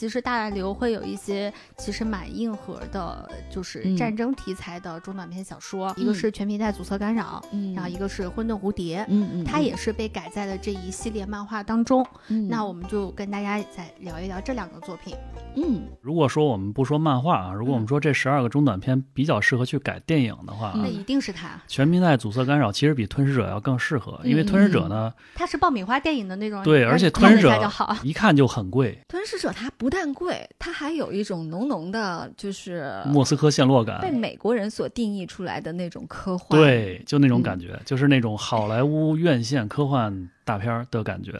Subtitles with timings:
[0.00, 3.94] 其实大刘会有一些其实蛮硬核的，就是嗯。
[3.98, 9.00] 战争题材的中短篇小说，一个是《全皮带阻塞干扰》，嗯然后一个是《混沌蝴蝶》。
[9.08, 15.14] 嗯嗯，它也是被改在了这一系列漫画当中，嗯，那我们就跟大家再聊一聊这两个作品。
[15.56, 15.82] 嗯。
[16.00, 27.50] 如果说我们不说漫画啊，如果我们说这十二个中短篇比较适合去改电影的话，嗯那一定是它，全平带阻塞干扰其实比吞噬者要更适合，因为吞噬者呢，它是爆米花电影的那种，对，而且吞噬者。
[28.02, 41.32] 一看就很贵，吞噬者它不但贵，它还有一种浓浓的，就是莫斯科陷落感被，美国人所定义出来的那种科幻。，对，就那种嗯感觉，就是那种好莱坞院线科幻大片儿的感觉。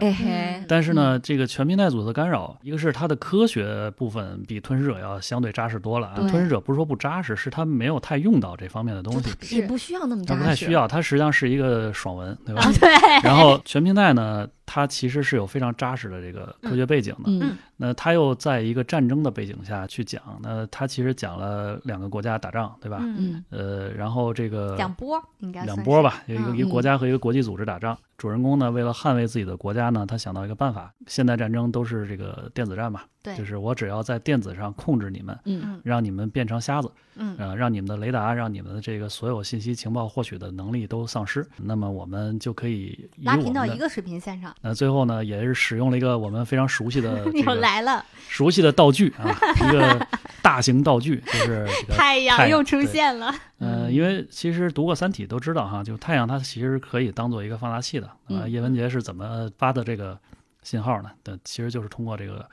[0.68, 6.14] 但是呢，这个全平台组的干扰，一个是它的科学部分比吞噬者要相对扎实多了啊。
[6.28, 12.62] 吞噬者不是说不扎实，是它没有太用到这方面的东西，也不需要那么扎实，不太需要，它实际上是一个爽文，对吧？
[12.62, 12.88] 啊，对，
[13.24, 17.24] 然后全平台呢，它其实是有非常扎实的这个科学背景的。
[17.26, 22.98] 嗯那它又在一个战争的背景下去讲，那它其实讲了两个国家打仗，对吧？
[23.00, 27.96] 嗯，嗯呃，然后这个两波应该两波吧，有一个嗯一个国家和一个国际组织打仗。
[28.20, 30.92] 主人公呢，为了捍卫自己的国家呢，他想到一个办法。
[31.06, 35.62] 现代战争都是这个电子战嘛，对，就是我只要在电子上控制你们，嗯。
[35.64, 35.80] 嗯。
[35.84, 37.36] 让你们变成瞎子，嗯。
[37.38, 49.30] 呃，让你们的雷达，让你们的这个所有信息情报获取的能力都丧失，那么我们就可以以拉平到一个水平线上，那最后呢，也是使用了一个我们非常熟悉的 这又来了，熟悉的道具啊，
[49.66, 50.06] 一个
[50.42, 53.26] 大型道具，就是 太阳又出现了，
[53.58, 53.92] 呃，嗯。
[53.92, 58.06] 因为其实读过《三体》都知道哈，就太阳它其实可以当做一个放大器的。
[58.06, 58.50] 啊，嗯。
[58.50, 60.18] 叶文洁是怎么发的这个
[60.62, 61.10] 信号呢？
[61.22, 62.48] 对，其实就是通过这个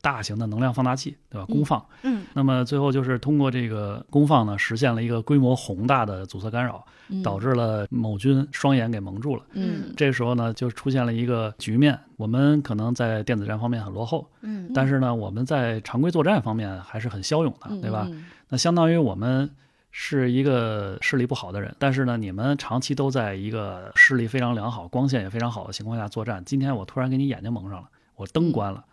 [0.00, 1.46] 大型的能量放大器，对吧？
[1.48, 1.84] 嗯功放。
[2.02, 9.42] 嗯那么最后就是通过这个功放呢，实现了一个规模宏大的阻塞干扰，嗯导致了某军双眼给蒙住了。
[9.52, 18.06] 嗯这个时候呢，就出现了一个局面，我们可能在电子战方面很落后，嗯，但是呢，我们在常规作战方面还是很骁勇的，嗯对吧？
[18.10, 19.48] 嗯那相当于我们
[19.92, 26.44] 是一个视力不好的人，但是呢，你们长期都在一个视力非常良好、光线也非常好的情况下作战。
[26.44, 28.84] 今天我突然给你眼睛蒙上了，我灯关了，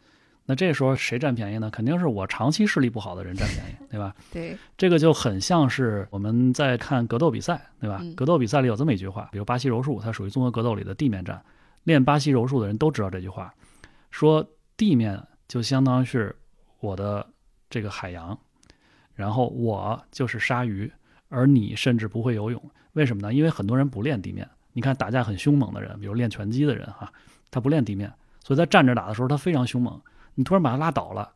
[0.50, 1.70] 那这时候谁占便宜呢？
[1.70, 4.16] 肯定是我长期视力不好的人占便宜，对吧？
[4.32, 8.16] 对，这个就很像是我们在看格斗比赛，对吧嗯？
[8.16, 11.44] 格斗比赛里有这么一句话，比如巴西柔术，它属于综合格斗里的地面战。
[11.84, 13.54] 练巴西柔术的人都知道这句话，
[14.10, 14.46] 说
[14.78, 16.34] 地面就相当于是
[16.80, 17.28] 我的
[17.70, 18.38] 这个海洋，
[19.16, 20.90] 然后我就是鲨鱼，
[21.28, 22.72] 而你甚至不会游泳。
[22.94, 23.34] 为什么呢？
[23.34, 24.48] 因为很多人不练地面。
[24.72, 27.12] 你看打架很凶猛的人，比如练拳击的人哈，
[27.52, 28.14] 他不练地面，
[28.44, 30.00] 所以在站着打的时候他非常凶猛。
[30.38, 31.30] 你突然把他拉倒了，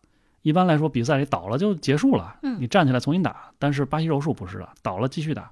[0.43, 3.51] 一般来说比赛里倒了就结束了，嗯你站起来重新打。
[3.57, 5.49] 但是巴西柔术不是的，倒了继续打。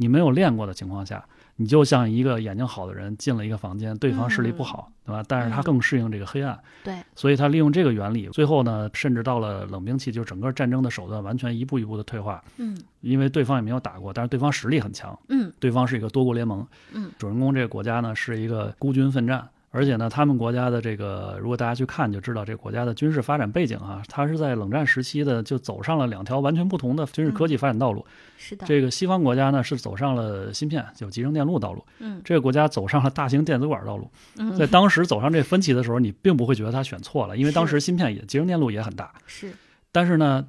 [0.00, 1.24] 你没有练过的情况下，
[1.56, 5.24] 你就像一个眼睛好的人进了一个房间，对方视力不好，对吧？
[5.26, 19.48] 但是他嗯更适应这个黑暗，对，所以他利用这个原理，最后呢，甚至到了冷兵器，就整个战争的手段完全一步一步的退化，嗯因为对方也没有打过，但是对方实力很强，嗯对方是一个多国联盟，嗯，主人公这个国家呢是一个孤军奋战。
[19.70, 28.04] 而且呢，他们国家的这个，如果大家去看就知道，这个国家的军事发展背景啊，它是在冷战时期的就走上了两条完全不同的军事科技发展道路。
[28.38, 34.10] 是的，这个西方国家呢是走上了芯片，就集成电路道路；嗯这个国家走上了大型电子管道路。
[34.38, 39.12] 嗯 在当时走上这分歧的时候，你并不会觉得他选错了，因为当时芯片也集成电路也很大。
[39.26, 39.52] 是
[39.92, 40.46] 但是呢，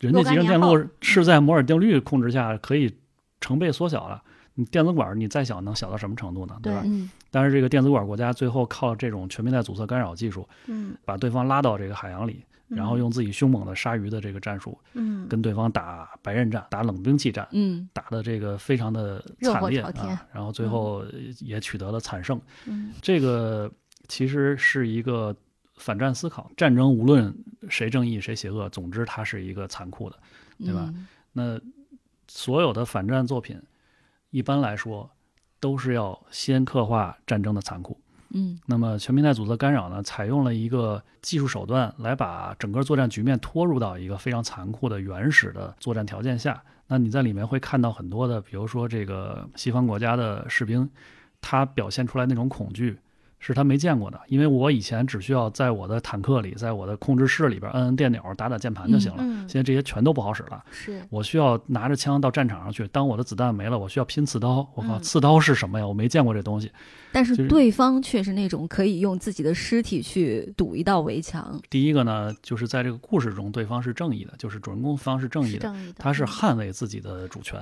[0.00, 2.96] 人家集成电路是在摩尔定律控制下可以
[3.40, 4.20] 成倍缩小了。
[4.54, 6.58] 你电子管你再小能小到什么程度呢？
[6.62, 6.82] 对吧？
[6.84, 17.48] 嗯但是这个电子管国家最后靠这种全面带阻塞干扰技术，嗯把对方拉到这个海洋里，然后用自己凶猛的鲨鱼的这个战术嗯跟对方打白刃战、打冷兵器战。
[17.52, 21.04] 嗯打的这个非常的惨烈啊，然后最后
[21.40, 22.38] 也取得了惨胜。
[22.66, 23.70] 嗯这个
[24.08, 25.34] 其实是一个
[25.76, 27.34] 反战思考，战争无论
[27.70, 30.16] 谁正义谁邪恶，总之它是一个残酷的。
[30.64, 31.58] 对吧嗯那
[32.28, 33.60] 所有的反战作品，
[34.32, 35.08] 一般来说
[35.60, 37.96] 都是要先刻画战争的残酷。
[38.34, 46.62] 嗯那么全平台阻塞干扰呢，采用了一个技术手段来把整个作战局面拖入到一个非常残酷的原始的作战条件下。
[46.86, 50.88] 那你在里面会看到很多的，比如说这个西方国家的士兵，
[51.42, 52.98] 他表现出来那种恐惧，
[53.44, 54.18] 是他没见过的。
[54.28, 59.18] 因为我以前只需要在我的坦克里，在我的控制室里边摁摁电钮、打打键盘就行了。
[59.20, 60.64] 嗯现在这些全都不好使了。
[60.70, 64.66] 是我需要拿着枪到战场上去，当我的子弹没了，我需要拼刺刀。
[64.74, 65.86] 我靠，嗯刺刀是什么呀？
[65.86, 66.70] 我没见过这东西。
[67.10, 71.60] 但是是对方却是那种可以用自己的尸体去堵一道围墙。
[71.68, 77.60] 第一个呢，就是在这个故事中，对方是正义的，就是主人公方是正义的，是义的，他是嗯捍卫自己的主权。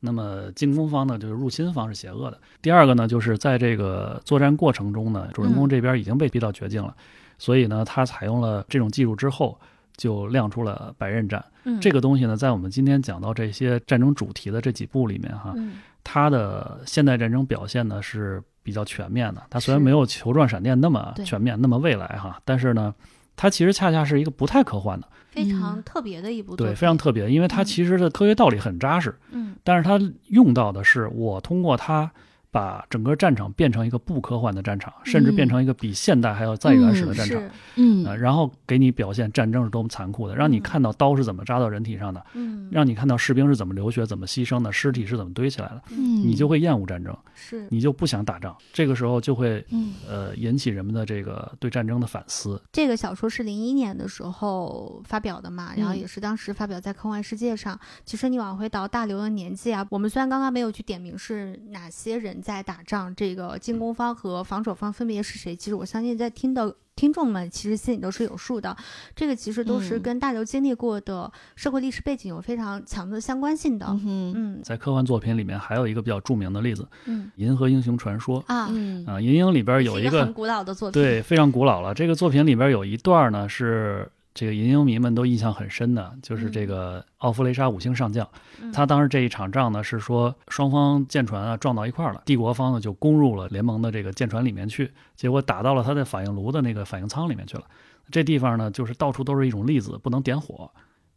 [0.00, 2.38] 那么进攻方呢，就是入侵方是邪恶的。
[2.60, 6.94] 第二个呢，就是在这个作战过程中呢，主人公嗯这边已经被逼到绝境了。
[7.38, 9.58] 所以呢，他采用了这种技术之后，
[9.96, 11.44] 就亮出了白刃战。
[11.64, 19.42] 嗯，这个东西呢，在我们今天讲到这些战争主题的这几部里面哈，嗯它的现代战争表现呢是比较全面的。
[19.48, 22.94] 它虽然没有球状闪电那么全面、那么未来哈，但是呢，
[23.36, 25.82] 它其实恰恰是一个不太科幻的，非常嗯。
[25.82, 27.64] 特别的一部作对，非常特别，因为它嗯。
[27.64, 29.54] 其实的科学道理很扎实，嗯。
[29.62, 32.10] 但是它用到的是我通过它。
[32.54, 37.50] 把整个战场变成一个不科幻的战场，甚至变成一个比现代还要再原始的战场，是。
[37.74, 38.04] 嗯。
[38.06, 40.62] 呃，然后给你表现战争是多么残酷的，让你嗯。
[40.62, 42.68] 看到刀是怎么扎到人体上的，嗯。
[42.70, 47.66] 让你看到士兵是怎么流血、怎么牺牲的，尸体是怎么堆起来的，嗯，你就会厌恶战争，是。
[47.70, 48.56] 你就不想打仗。
[48.72, 49.94] 这个时候就会嗯。
[50.08, 52.62] 呃引起人们的这个对战争的反思。
[52.70, 55.98] 这个小说是零一年的时候发表的嘛，然后嗯。
[55.98, 57.76] 也是当时发表在科幻世界上。
[58.04, 66.76] 其实你往回倒大刘的年纪啊，我们虽然刚刚没有去点名是哪些人在打仗，这个进攻方和防守方分别是谁，其实我相信在听的。
[66.96, 68.76] 听众们其实心里都是有数的，
[69.16, 73.84] 这个其实都是嗯跟大刘经历过的社会历史背景有非常强的相关性的。
[73.88, 81.02] 嗯嗯在科幻作品里面，还有一个比较著名的例子，嗯《银河英雄传说》啊，嗯啊，《银鹰》里边有一个很古老的作品。
[81.02, 81.92] 对非常古老了。
[81.92, 84.08] 这个作品里边有一段呢是。
[84.34, 88.28] 这个银鹰迷们都印象很深的，就是这个奥弗雷莎五星上将，
[88.60, 97.64] 嗯他当时这一场仗呢是说双方舰船啊撞到一块儿了，帝国方呢就攻入了联盟的这个舰船里面去，结果打到了他的反应炉的那个反应舱里面去了。
[98.10, 100.68] 这地方呢就是到处都是一种粒子，不能点火，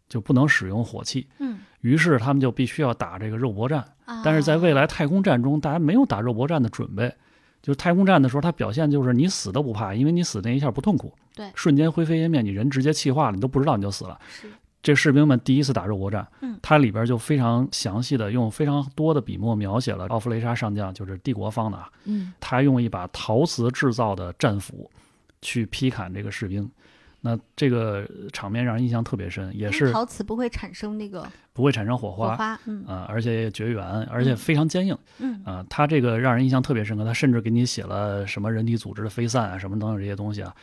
[0.07, 1.27] 就不能使用火器。
[1.39, 7.11] 嗯，于是他们就必须要打这个肉搏战，啊但是在未来太空战中，大家没有打肉搏战的准备。
[7.63, 14.19] 就是太空战的时候，他表现就是你死都不怕，因为你死那一下不痛苦，对瞬间灰飞烟灭，你人直接气化了，你都不知道你就死了。
[14.27, 14.49] 是
[14.83, 24.89] 这士兵们第一次打肉搏战，嗯它里边就非常详细的用非常多的笔墨描写了奥弗雷莎上将，就是帝国方的啊，嗯他用一把陶瓷制造的战斧
[25.41, 26.69] 去劈砍这个士兵。
[27.19, 32.59] 那这个场面让人印象特别深，也是陶瓷不会产生那个不会产生火花，火花。
[32.65, 34.95] 嗯啊、而且也绝缘，而且非常坚硬。
[35.17, 40.55] 嗯啊，他这个让人印象特别深刻，他甚至给你写了什么人体组织的飞散啊，什么等等这些东西啊。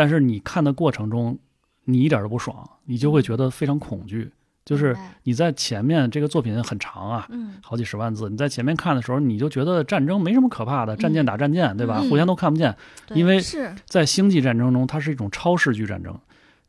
[0.00, 1.38] 但是你看的过程中，
[1.84, 4.32] 你一点都不爽，你就会觉得非常恐惧。
[4.64, 7.56] 就是你在前面这个作品很长啊，嗯。
[7.62, 11.98] 好几十万字，你在前面看的时候，你就觉得战争没什么可怕的，战舰打战舰，对吧？
[12.02, 12.08] 嗯。
[12.08, 12.74] 互相都看不见，
[13.10, 13.38] 因为
[13.84, 16.18] 在星际战争中，它是一种超视距战争，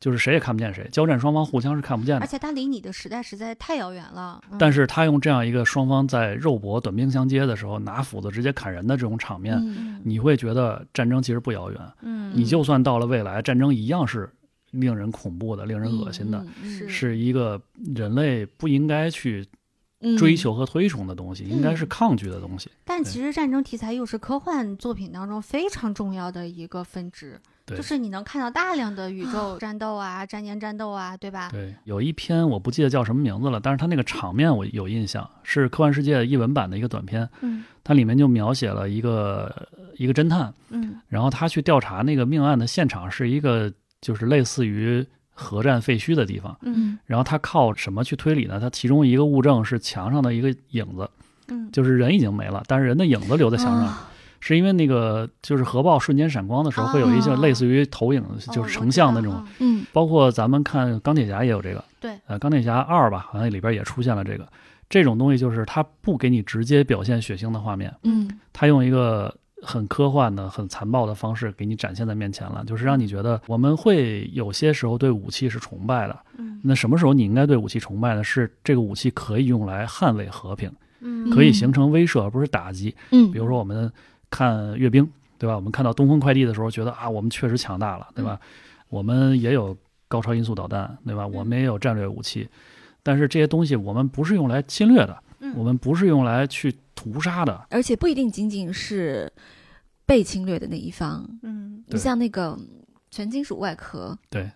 [0.02, 2.28] 就是谁也看不见谁，交战双方互相是看不见的而。
[2.28, 4.42] 且他离你的时代实在太遥远了。
[4.52, 9.58] 嗯但是他用这样一个双方在肉搏、短兵相接的时候，拿斧子直接砍人的这种场面，
[10.04, 11.80] 你会觉得战争其实不遥远。
[12.02, 14.30] 嗯，你就算到了未来，战争一样是
[14.72, 17.62] 令人恐怖的、令人恶心的，是是一个
[17.96, 19.46] 人类不应该去
[20.00, 22.72] 嗯追求和推崇的东西，应该是抗拒的东西。
[22.86, 31.50] 但其实战争题材又是科幻作品当中非常重要的一个分支，对就是你能看到大量的宇宙战斗啊、战舰战斗啊，对吧？
[31.52, 37.64] 对，有一篇我不记得叫什么名字了，但是它那个场面我有印象，是科幻世界译文版的一个短片，嗯。
[37.84, 39.68] 它里面就描写了一个
[39.98, 41.00] 一个侦探，嗯。
[41.08, 47.00] 然后他去调查那个命案的现场是一个就是类似于核战废墟的地方，嗯。
[47.06, 48.60] 然后他靠什么去推理呢？
[48.60, 51.10] 他其中一个物证是墙上的一个影子，
[51.48, 54.11] 嗯，就是人已经没了，但是人的影子留在墙上，啊
[54.42, 59.42] 是因为那个就是核爆瞬间闪光的时候啊会有一些类似于投影，哦就是成像那种。
[59.60, 64.48] 嗯包括咱们看钢铁侠也有这个，对，呃，钢铁侠二吧，好像里边也出现了这个。
[64.90, 76.20] 这种东西就是它不给你直接表现血腥的画面，嗯它用一个很科幻的、很残暴的方式给你展现在面前了，就是让你觉得我们会有些时候对武器是崇拜的。
[76.38, 78.24] 嗯那什么时候你应该对武器崇拜呢？
[78.24, 82.96] 是这个武器可以用来捍卫和平，嗯，可以形成威慑，而不是打击。
[83.12, 83.92] 嗯，比如说我们
[84.32, 85.08] 看阅兵，
[85.38, 85.56] 对吧？
[85.56, 88.40] 我们看到东风快递的时候，觉得啊，我们确实强大了，对吧？
[88.90, 91.28] 我们也有高超音速导弹，对吧？
[91.28, 92.50] 我们也有战略武器，
[93.04, 97.68] 但是这些东西我们不是用来侵略的，嗯我们不是用来去屠杀的。
[97.70, 99.32] 而且不一定仅仅是
[100.06, 102.58] 被侵略的那一方，嗯你像那个
[103.10, 104.50] 全金属外壳，对，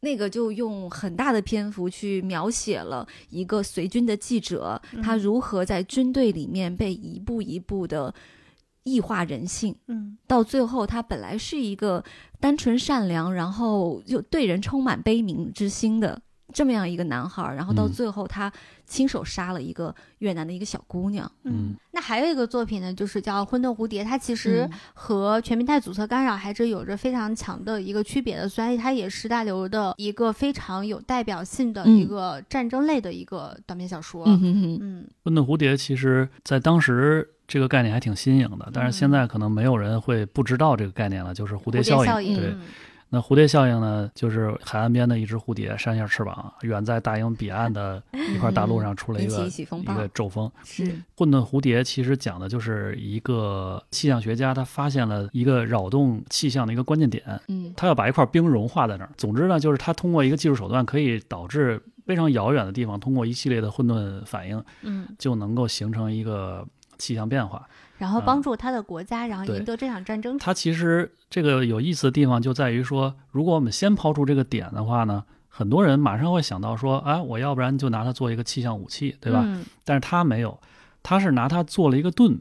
[0.00, 8.14] 那个就用很大的篇幅去描写了一个随军的记者，嗯他如何在军队里面被一步一步的
[8.88, 10.16] 异化人性，嗯。
[10.26, 12.02] 到最后他本来是一个
[12.40, 16.20] 单纯善良，然后又对人充满悲悯之心的
[16.52, 17.92] 这么样一个男孩儿，然后到嗯。
[17.92, 18.50] 最后他
[18.86, 21.30] 亲手杀了一个越南的一个小姑娘。
[21.44, 24.78] 嗯，那还有一个作品呢，就是叫《混沌蝴蝶》，它其实嗯。
[24.94, 28.48] 和全平台阻塞干扰还是有着非常强的一个区别的。
[28.48, 34.24] 所以它也是大刘的一个非常有代表性的一个战争类的一个短篇小说。
[34.26, 35.06] 嗯哼哼，嗯。
[35.24, 42.06] 混沌蝴蝶其实在当时这个概念还挺新颖的，但是现在可能没有人会不知道这个概念了，就是蝴蝶效应。
[42.06, 42.60] 效应，对，嗯
[43.10, 49.48] 那蝴蝶效应呢，就是海岸边的一只蝴蝶扇下翅膀，远在大洋彼岸的一块大陆上出了一个
[49.80, 50.50] 一个骤风。
[50.62, 50.84] 是
[51.16, 59.10] 混沌蝴蝶其实讲的就是一个气象学家，他发现了一个扰动气象的一个关键点，嗯他要把一块冰融化在那儿。
[59.16, 66.66] 总之呢，就是他通过一个技术手段，可以导致非常遥远的地方通过一系列的混沌反应，嗯，就能够形成一个
[66.98, 67.66] 气象变化。
[67.98, 70.38] 然后帮助他的国家，然后赢得这场战争。
[70.38, 79.42] 他其实这个有意思的地方就在于说，如果我们先抛出这个点的话呢，很多人马上会想到说，哎，我要不然就拿它做一个气象武器，对吧？
[79.44, 80.58] 嗯但是他没有，
[81.02, 82.38] 他是拿它做了一个盾，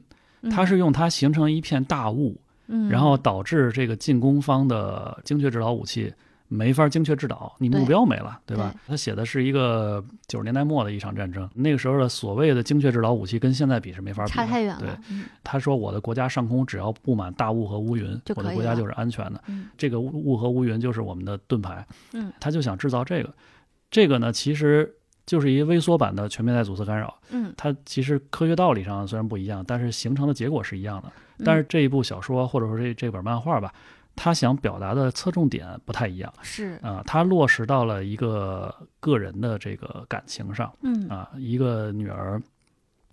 [0.51, 6.13] 他是用它形成一片大雾，嗯，然后导致这个进攻方的精确制导武器
[6.49, 8.55] 没法精确制导，你目标没了，对。
[8.55, 8.73] 吧？
[8.87, 14.89] 他写的是一个九十年代末的一场战争，那个时候的所谓的精确制导武器跟现在比是没法比的，差太远对。
[15.43, 19.43] 他说我的国家上空只要布满大雾和乌云我的国家就是安全的。
[19.47, 19.67] 嗯。
[19.77, 21.85] 这个雾雾和乌云就是我们的盾牌。
[22.13, 23.33] 嗯，他就想制造这个，
[23.91, 27.13] 这个呢其实就是一个微缩版的全面带阻塞干扰。
[27.31, 31.11] 嗯，它其实科学道理上虽然不一样，但是形成的结果是一样的。
[31.39, 31.43] 嗯。
[31.45, 33.73] 但是这一部小说或者说这这本漫画吧，
[34.17, 36.33] 它想表达的侧重点不太一样。
[36.41, 36.77] 是。
[36.81, 40.73] 啊、他落实到了一个个人的这个感情上。
[40.81, 41.07] 嗯。
[41.07, 42.41] 啊、一个女儿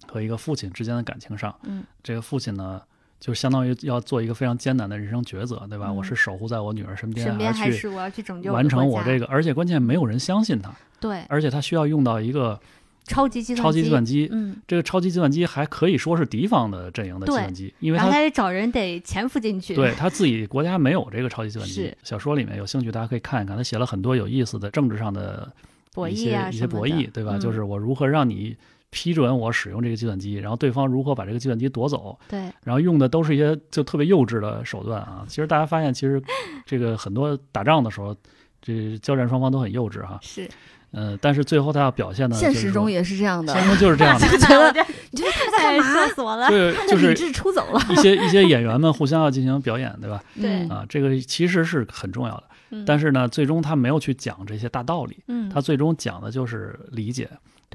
[0.09, 1.55] 和一个父亲之间的感情上。
[1.63, 2.81] 嗯，这个父亲呢，
[3.21, 5.89] 就相当于要做一个非常艰难的人生抉择，对吧？
[5.89, 5.97] 嗯。
[5.97, 11.23] 我是守护在我女儿身边，身边还是我要去拯救完成我我这个，而且关键没有人相信他，对。
[11.29, 12.59] 而且他需要用到一个
[13.05, 14.29] 超级计算超级计算机。
[14.33, 19.75] 嗯，这个超级计算机还可以说是敌方的阵营的计算机，因为他然后他得找人得潜伏进去。
[19.75, 21.95] 对他自己国家没有这个超级计算机。
[22.03, 25.53] 小说里面有兴趣大家可以看一看，他写了很多有意思的政治上的
[25.93, 27.37] 博弈一些一些博弈，对吧？
[27.37, 28.57] 嗯就是我如何让你
[28.91, 35.27] 批准我使用这个计算机，然后对方如何把这个计算机夺走，对，然后用的都是一些就特别幼稚的手段啊。
[35.29, 36.23] 其实大家发现，其实
[36.65, 38.17] 这个很多打仗的时候，
[38.63, 40.17] 这交战双方都很幼稚哈。
[40.23, 40.49] 是，
[40.95, 45.85] 嗯，但是最后他要表现的，现实中也是这样的现，实中就是这样的，就 觉得得你觉得他在干嘛？
[45.85, 46.49] 哎笑死我了。
[46.49, 47.81] 就是理就是智出走了。
[47.91, 50.23] 一些一些演员们互相要进行表演，对吧？
[50.41, 52.45] 对嗯啊，这个其实是很重要的。
[52.71, 57.29] 嗯但是呢，最终他没有去讲这些大道理，嗯，他最终讲的就是理解，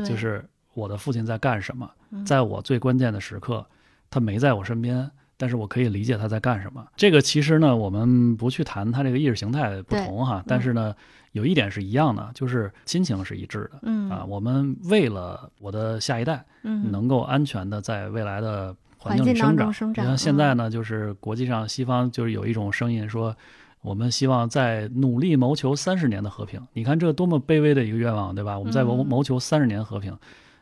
[0.04, 3.66] 就是我的父亲在干什么，嗯在我最关键的时刻，
[4.10, 5.10] 他没在我身边。
[5.42, 6.86] 但是我可以理解他在干什么。
[6.98, 10.94] 这个其实呢，我们不去谈他这个意识形态不同哈，但是呢，
[11.32, 13.80] 有一点是一样的，就是亲情是一致的。
[13.84, 23.36] 嗯啊，我们为了我的下一代嗯能够安全的在未来的环环境里生长，生长你看现在呢，就是国际上西方就是有一种声音说，
[23.82, 26.62] 我们希望在努力谋求三十年的和平。
[26.74, 28.58] 你看这多么卑微的一个愿望，对吧？
[28.58, 30.18] 我们在谋嗯谋求三十年和平，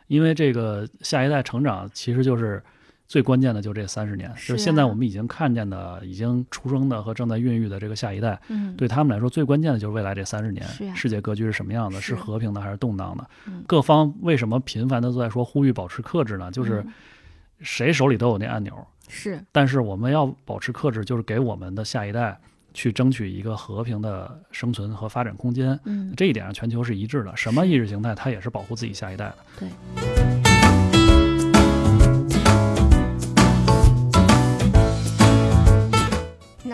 [0.07, 2.63] 因为这个下一代成长其实就是。
[3.07, 12.01] 最关键的就这三十年，是就是现在啊我们已经看见的、已经出生的和正在孕育的这个下一代，嗯对他们来说最关键的就是未来这三十年世界格局是什么样的？
[12.01, 13.63] 是是和平的还是动荡的嗯？
[13.65, 16.51] 各方为什么频繁的都在说呼吁保持克制呢？
[16.51, 16.93] 就是嗯
[17.61, 22.37] 谁手里都有那按钮，是但是我们要保持克制，就是给我们的下一代
[22.73, 25.79] 去争取一个和平的生存和发展空间。
[25.85, 27.35] 嗯这一点上，全球是一致的。
[27.35, 29.35] 什么意识形态，它也是保护自己下一代的。
[29.59, 30.36] 对。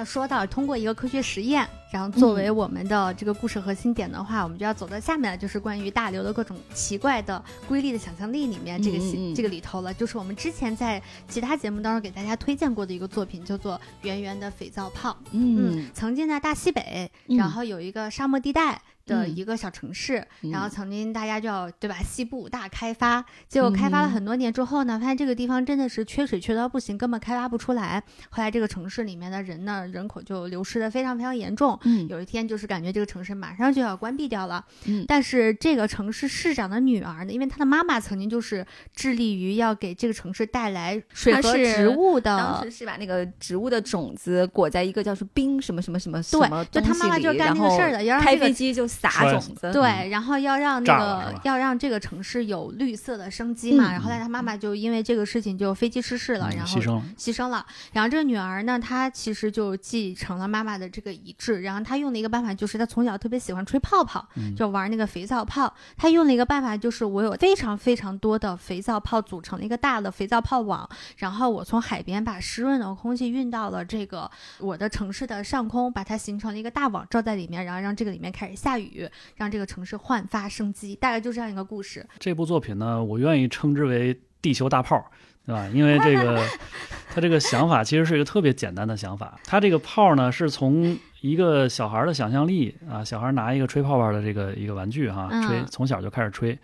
[0.04, 8.98] 那说到通过一个科学实验，然后作为我们的这个故事核心点的话，我们就要走到下面了，就是关于大刘的各种奇怪的瑰丽的想象力里面，这个
[9.34, 15.12] 这个里头了，就是我们之前在其他节目当中给大家推荐过的一个作品，叫做《圆圆的肥皂泡》。
[15.32, 17.38] 嗯曾经在大西北，嗯。
[17.38, 19.36] 然后有一个沙漠地带的嗯。
[19.36, 24.12] 一个小城市，嗯然后曾经大家就要对吧，西部大开发，结果开发了嗯。
[24.12, 28.02] 很多年之后呢，发现这个地方真的是缺水缺到不行，根本开发不出来。
[28.30, 31.78] 后来这个城市里面的人呢，人口就流失的非常非常严重。
[31.84, 32.08] 嗯。
[32.08, 35.06] 有一天就是感觉这个城市马上就要关闭掉了，嗯。
[35.08, 53.90] 但是这个城市市长的女儿呢，因为她的妈妈曾经就是致力于要给这个城市带来水和植物的当时是把那个植物的种子裹在一个叫做冰什么什么什么什么对，就她妈妈就是干那个事儿的，要让开这个飞机就撒种子，对，然后要让那个要让这个城市有绿色的生机嘛。
[53.90, 57.04] 嗯然后后来他妈妈就因为这个事情就飞机失事了，嗯然后牺牲了。
[57.18, 57.66] 牺牲了。
[57.92, 61.62] 然后这个女儿呢，她其实就继承了妈妈的这个遗志。
[61.62, 65.74] 然后她用的一个办法就是，她从小特别喜欢吹泡泡，嗯就玩那个肥皂泡。
[65.98, 78.83] 她用了一个办法就是，我有非常非常多的肥皂泡组成了一个大的肥皂泡网，然后我从海边把湿润的空气运到了这个我的城市的上空，把它形成了一个大网罩在里面，然后让这个里面开始下雨，
[79.36, 80.96] 让这个城市焕发生机。
[80.96, 82.06] 大概就这样一个故事。
[82.20, 85.06] 这部作品呢，我愿意称之为地球大炮。
[85.46, 85.68] 对吧？
[85.74, 86.42] 因为这个
[87.14, 96.58] 他这个想法其实是一个特别简单的想法，他这个炮呢是从一个小孩的想象力啊，小孩拿一个吹泡泡的这个一个玩具哈、嗯吹从小就开始吹。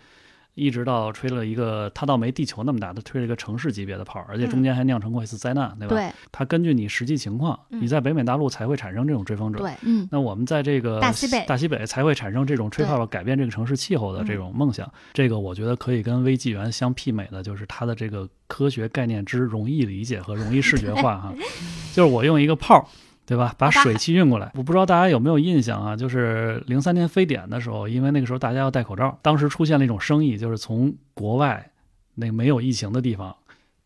[0.60, 5.96] 一直到吹了一个，它倒没地球那么大，它吹了一个城市级别的炮，而且中间还酿成过一次灾难，对吧？
[5.96, 9.58] 对它根据你实际情况，嗯你在北美大陆才会产生这种追风者。
[9.58, 14.86] 对，嗯那我们在这个大西北大西北才会产生这种吹泡泡改变这个城市气候的这种梦想。
[15.14, 21.34] 这个我觉得可以跟微纪元相媲美的，就是它的这个科学概念之容易理解和容易视觉化哈。
[21.94, 22.84] 就是我用一个炮儿。
[23.30, 23.54] 对吧？
[23.56, 25.94] 把水汽运过来，我不知道大家有没有印象啊？
[25.94, 31.70] 就是零三年非典的时候，因为那个时候大家要戴口罩，当时出现了一种生意，就是从国外
[32.16, 33.36] 那没有疫情的地方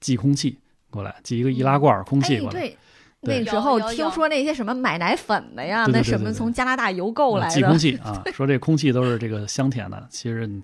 [0.01, 0.59] 寄空气
[0.89, 2.61] 过来，寄一个易拉罐空气哎，过来。
[2.61, 2.79] 对。
[3.27, 10.63] 对那时候听说那些什么买奶粉的呀，那什么从加拿大邮购来寄空，气啊， 说这空气都是这个香甜的，其实你，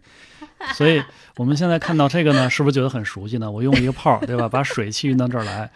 [0.75, 1.03] 所以
[1.39, 3.51] 我们现在看到这个呢，是不是觉得很熟悉呢？
[3.51, 4.47] 我用一个泡，对吧？
[4.47, 5.71] 把水汽运到这儿来，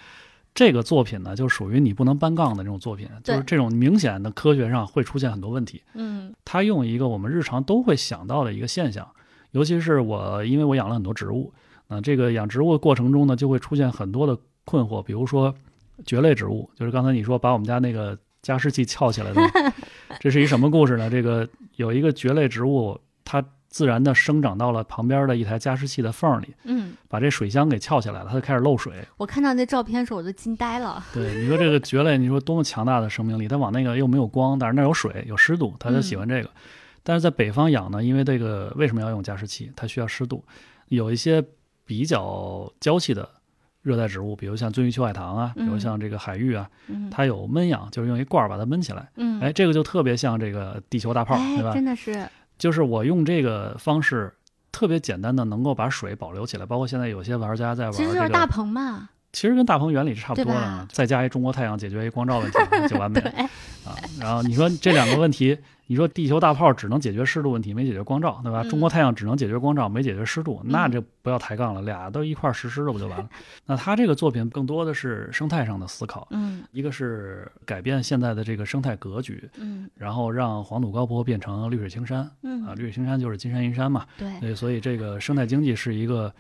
[0.55, 5.83] 这个作品呢，就属于你不能搬杠的那种作品，就是这种明显的科学上会出现很多问题。
[5.95, 9.09] 嗯它用一个我们日常都会想到的一个现象，
[9.51, 11.53] 尤其是我，因为我养了很多植物，
[11.89, 15.53] 那、这个养植物的过程中呢，就会出现很多的困惑，比如说
[16.07, 19.43] 蕨类植物，就是刚才你说把我们家那个加湿器翘起来的，
[20.21, 21.11] 这是一什么故事呢？
[21.11, 29.05] 这个有一个蕨类植物，它自然的生长到了旁边的一台加湿器的缝里，嗯，把这水箱给翘起来了，它就开始漏水。
[29.17, 31.05] 我看到那照片的时候我都惊呆了。
[31.13, 36.49] 对，你说这个蕨类，你说多么强大的生命力，它往那个又没有光，但是那儿有水有湿度，它就喜欢这个。
[37.03, 39.73] 但是在北方养呢，因为这个为什么要用加湿器？
[39.75, 40.45] 它需要湿度。
[40.87, 41.45] 有一些
[41.85, 43.29] 比较娇气的
[43.83, 49.11] 热带植物，比如像鳟鱼秋海棠啊，比如嗯像这个海芋啊，嗯它有闷养，就是用一罐儿把它闷起来。
[49.17, 51.75] 嗯，哎，这个就特别像这个地球大炮，哎对吧？
[51.75, 52.25] 真的是，
[52.65, 54.33] 就是我用这个方式。
[54.73, 59.09] 特别简单的，能够把水保留起来，包括现在有些玩家在玩这个其实就是大棚嘛。
[59.33, 63.31] 其实跟大棚原理是差不多的嘛，再加一中国太阳解决一光照问题就完美 了，
[63.85, 63.95] 啊。
[64.19, 65.57] 然后你说这两个问题，
[65.87, 68.63] 你说地球大炮只能解决湿度问题，没解决光照，对吧？
[68.63, 70.93] 嗯中国太阳只能解决光照，没解决湿度，那嗯。
[70.93, 73.29] 这不要抬杠了，俩都一块儿实施了不就完了？
[73.67, 76.63] 那他这个作品更多的是生态上的思考，嗯。
[76.73, 79.89] 一个是改变现在的这个生态格局，嗯。
[79.97, 82.65] 然后让黄土高坡变成绿水青山嗯。
[82.65, 86.33] 啊，绿水青山就是金山银山嘛，对，对，所以这个生态经济是一个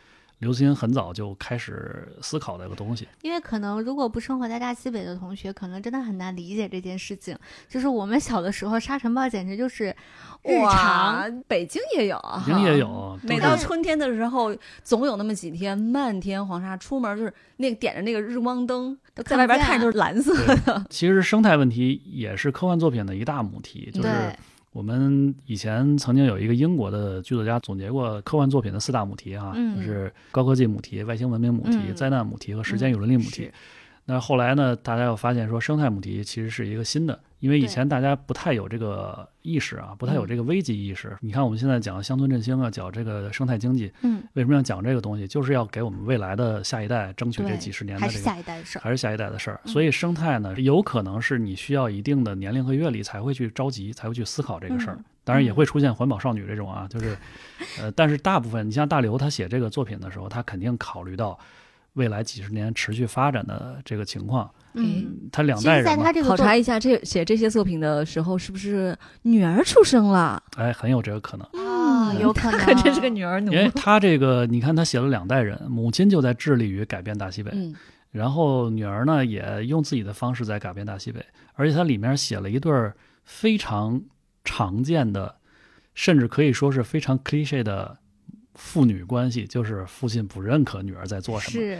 [0.44, 3.08] 刘慈欣很早就开始思考的一个东西。
[3.22, 7.36] 因为可能如果不生活在大西北的同学，可能真的很难理解这件事情。
[7.68, 9.86] 就是我们小的时候，沙尘暴简直就是
[10.42, 11.42] 日常。
[11.48, 20.34] 北京也有啊，北京也有，每到春天的时候，总有那么几天漫天黄沙，出门就是那个点着那个日光灯，在外边看就是蓝色
[20.66, 20.84] 的。
[20.90, 24.38] 其实生态问题也是科幻作品的一大母题，就是对，
[24.74, 29.76] 我们以前曾经有一个英国的剧作家总结过科幻作品的四大母题啊，嗯。
[29.76, 31.94] 就是高科技母题、外星文明母题、嗯。
[31.94, 33.44] 灾难母题和时间与伦理母题。
[33.44, 33.52] 是
[34.06, 41.16] 那后来呢，大家又发现说生态母题其实是一个新的，因为以前大家不太有这个意识啊，不太有这个危机意识。
[41.20, 45.26] 你看我们现在讲乡村振兴啊，讲这个生态经济，嗯，为什么要讲这个东西？
[45.26, 48.82] 就是要给我们未来的下一代争取这几十年的还是这个下一代的事儿。
[48.82, 49.60] 还是下一代的事儿。
[49.64, 54.96] 嗯所以生态呢，有可能是你需要一定的年龄和阅历才会去着急，才会去思考这个事儿。
[54.96, 57.16] 嗯当然也会出现环保少女这种啊，就是，
[57.80, 61.38] 呃，但是大部分你像大刘他写这个作品的时候，他肯定考虑到
[61.94, 64.48] 未来几十年持续发展的这个情况。
[64.74, 70.42] 嗯，他两代人嘛，考他这个作察一下这写这些作品的时候，是不是女儿出生了？
[70.56, 71.46] 哎，很有这个可能。
[71.46, 72.20] 啊，嗯。
[72.20, 72.58] 有可能。
[72.60, 73.52] 可真是个女儿奴。
[73.52, 73.58] 因。
[73.58, 77.74] 为他这个，你看他写了两代人，母亲就在致力于改变大西北，嗯。
[78.10, 84.02] 然后女儿呢也用自己的方式在改变大西北，而且它里面写了一对儿非常
[84.44, 85.36] 常见的，
[85.94, 87.96] 甚至可以说是非常 cliche 的
[88.54, 91.78] 父女关系，就是父亲不认可女儿在做什么是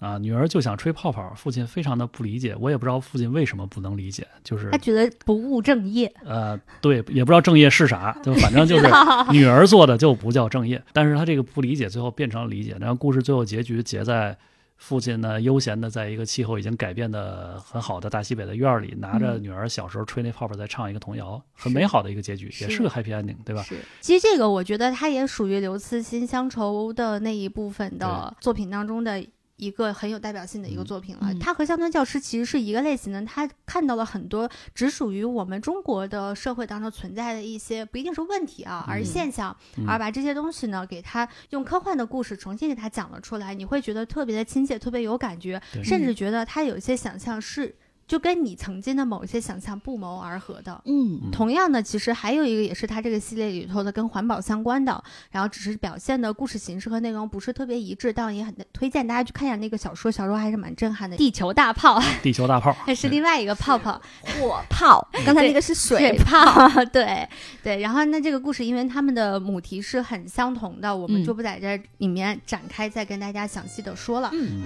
[0.00, 6.12] 啊，女儿就想吹泡泡，父亲非常的不理解，我也不知道父亲为什么不能理解，就是他觉得不务正业。
[6.24, 8.86] 呃，对，也不知道正业是啥，就反正就是
[9.30, 12.76] 女儿做的就不叫正业，但是他这个不理解，最后变成了理解。
[12.80, 14.36] 然后故事最后结局结在
[14.84, 23.62] 父亲呢悠闲的在一个气候已经改变的很好的大西北的院儿里，拿着嗯女儿小时候吹那泡泡在唱一个童谣，很美好的一个结局，也是是个 happy ending，对吧？
[23.62, 29.24] 是，其实这个我觉得它也属于刘慈欣乡愁的那一部分的作品当中的。
[29.56, 31.38] 一个很有代表性的一个嗯作品了，嗯。
[31.38, 39.86] 它和《乡村教师》其实是一个类型的，它看到了很多只属于我们中国的社会当中存在的一些不一定是问题啊，而现象，嗯。
[39.88, 47.74] 而把这些东西呢，给他用科幻的故事重新给他讲了出来，你会觉得特别的亲切，特别有感觉，甚至觉得他有一些想象是
[48.06, 50.80] 就跟你曾经的某些想象不谋而合的。
[50.84, 51.20] 嗯。
[51.24, 61.16] 嗯同样的，其实还有一个也是它这个系列里头的跟环保相关的，然后只是表现的故事形式和内容不是特别一致，但也很推荐大家去看一下那个小说，小说还是蛮震撼的。
[61.16, 62.00] 地球大炮。
[62.22, 64.00] 地球大炮，那 是另外一个泡泡，
[64.38, 66.68] 火炮， 刚才那个是水炮。
[66.68, 67.28] 炮，对。
[67.62, 67.80] 对。
[67.80, 71.24] 然后那这个故事，因为他们的母题是很相同的，我们嗯。
[71.24, 74.30] 就不在这里面展开，再跟大家详细的说了。
[74.32, 74.62] 嗯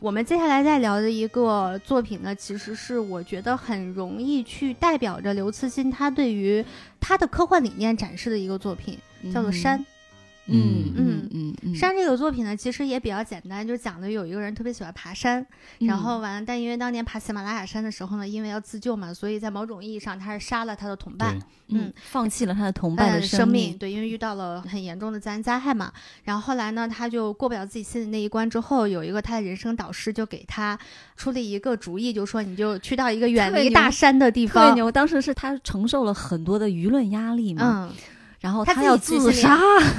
[0.00, 6.64] 我们接下来再聊的一个作品呢，其实是我觉得很容易去代表着刘慈欣他对于
[6.98, 8.98] 他的科幻理念展示的一个作品，
[9.32, 9.78] 叫做《山》。
[9.82, 9.86] 嗯
[10.46, 15.46] 嗯嗯嗯嗯，山这个作品呢，其实也比较简单，就讲的有一个人特别喜欢爬山，
[15.78, 25.92] 嗯然后完了，但因为当年爬喜马拉雅山的时候呢，因为要自救嘛，所以在某种意义上他是杀了他的同伴，，嗯放弃了他的同伴的呃生命，对，因为遇到了很严重的自然灾害嘛。
[26.24, 30.76] 然后后来呢，他就过不了自己心里那一关之后，有一个他的人生导师就给他
[31.16, 34.64] 出了一个主意，就说你就去到一个远离大山的地方。
[34.64, 34.90] 特别牛。
[34.90, 37.96] 当时是他承受了很多的舆论压力嘛，嗯，
[38.40, 39.58] 然后他要自杀，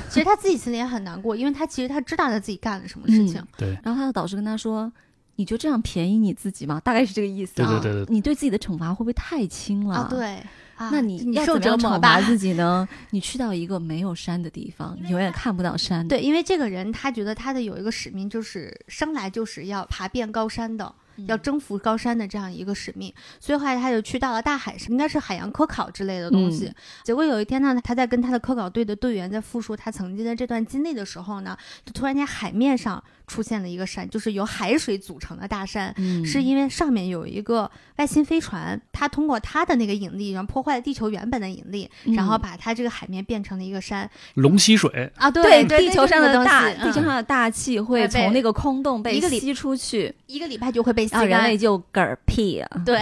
[0.09, 3.39] 其实他自己心里也很难过，因为他其实他知道他自己干了什么事情。
[3.39, 4.91] 嗯对然后他的导师跟他说
[5.37, 7.69] ：“你就这样便宜你自己吗？”大概是这个意思啊。
[7.69, 9.95] 对对对对，你对自己的惩罚会不会太轻了？
[9.95, 10.07] 啊，。
[10.09, 10.37] 对。
[10.75, 12.25] 啊那你你受要怎么样折磨吧惩罚？
[12.27, 12.89] 自己呢？
[13.11, 20.91] 你去到一个没有山的地方，你永远看不到山。，对，因为这个人他觉得他的有一个使命，就是生来就是要爬遍高山的，
[21.27, 26.65] 要征服高山的这样一个使命，所以后来他就去到了大海上，应该是海洋科考之类的东西。
[26.65, 26.75] 嗯。
[27.03, 35.93] 结果有一天呢，他在跟他的科考队的队员在复述他曾经的这段经历的时候呢，就突然间海面上出现了一个山，就是由海水组成的大山。
[35.97, 45.31] 嗯，是因为上面有一个外星飞船，它通过它的那个引力，然后破坏了地球原本的引力，然后嗯把它这个海面变成了一个山龙吸水，啊。
[45.31, 52.81] 对对，地球上的大地地球上的大气会从那个空洞被吸出去，一个礼拜就会被吸然后人类就嗝屁啊。
[52.85, 52.99] 对，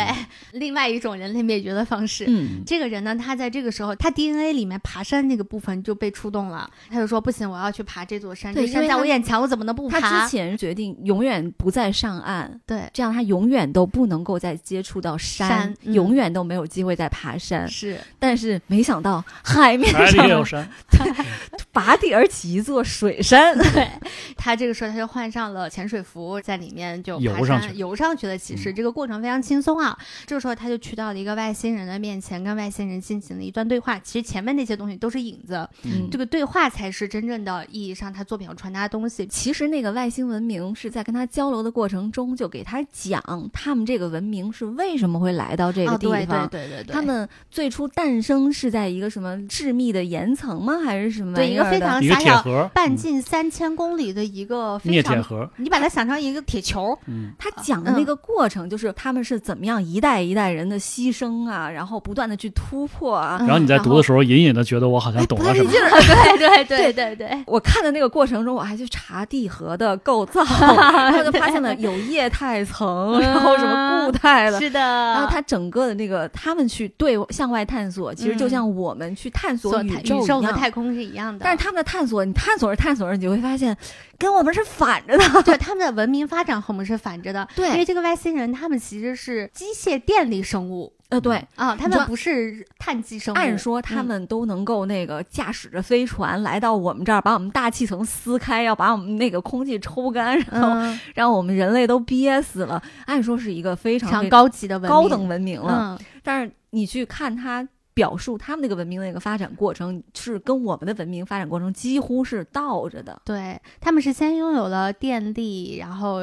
[0.51, 2.25] 另外一种人类灭绝的方式。
[2.27, 8.53] 嗯，这个人呢，他在这个时候，他 DNA 里面爬山那个部分就被触动了，他就说不行，我要去爬这座山。
[8.53, 10.18] 这山在我眼前，我怎么能不爬？
[10.21, 17.67] 之前决定永远不再上岸，对，这样他永远都不能够再接触到山，山嗯永远都没有机会再爬山。
[17.67, 20.67] 是但是没想到海面上也有山，
[21.71, 23.57] 拔地而起一座水山。
[23.57, 23.87] 对
[24.35, 28.37] 他这个时候他就换上了潜水服，在里面就爬游上去山游上去了。
[28.37, 29.97] 其实嗯这个过程非常轻松啊。
[30.25, 33.99] 这个时候他就去到了一个外星人的面前，跟外星人进行了一段对话。
[33.99, 39.25] 其实前面那些东西都是影子，嗯这个对话才是真正的意义上他作品要传达的东西。
[39.27, 43.21] 其实那个外星文明是在跟他交流的过程中，就给他讲
[43.53, 46.47] 他们这个文明是为什么会来到这个啊，地对方。
[46.49, 50.79] 对对对对，他们最初诞生是在一个什么致密的岩层吗？
[50.83, 63.37] 还是什么对一个非常狭小、半径三千公里的一个非常，铁盒，你把它想成一个铁球，嗯，他讲的那个过程，就是他们是怎么样一代一代人的牺牲啊，然后不断的去突破啊。
[63.41, 74.59] 嗯然后你在读的时候，隐隐的觉得我好像懂了什么，对对对对对， 我看的那个过程中，我还去查地核的构造， 然后就发现了有液态层， 然后什么固态的。
[74.59, 80.23] 是的，然后它整个的那个，他们去对向外探索，其实就像我们去探索宇宙。
[80.23, 83.75] 宇宙和太空是一样的，但是他们的探索，你探索着探索着，你就会发现，
[84.17, 85.43] 跟我们是反着的。
[85.43, 87.69] 对他们的文明发展和我们是反着的，对。
[87.69, 93.37] 因为这个外星人他们其实是机械电力生物呃，对，啊，他们不是碳基生物。
[93.37, 102.81] 按说他嗯们都能够那个驾驶着飞船来到我们这儿，把我们大气层撕开，要把我们那个空气抽干，然后嗯， 让我们人类都憋死了。
[103.07, 107.67] 按说是一个非非常常非常高级的文明高等文明了，嗯，但是你去看它
[107.99, 113.21] 表述他们那个文明的那个发展过程，是跟我们的文明发展过程几乎是倒着的。
[113.25, 116.21] 对，他们是先拥有了电力，然后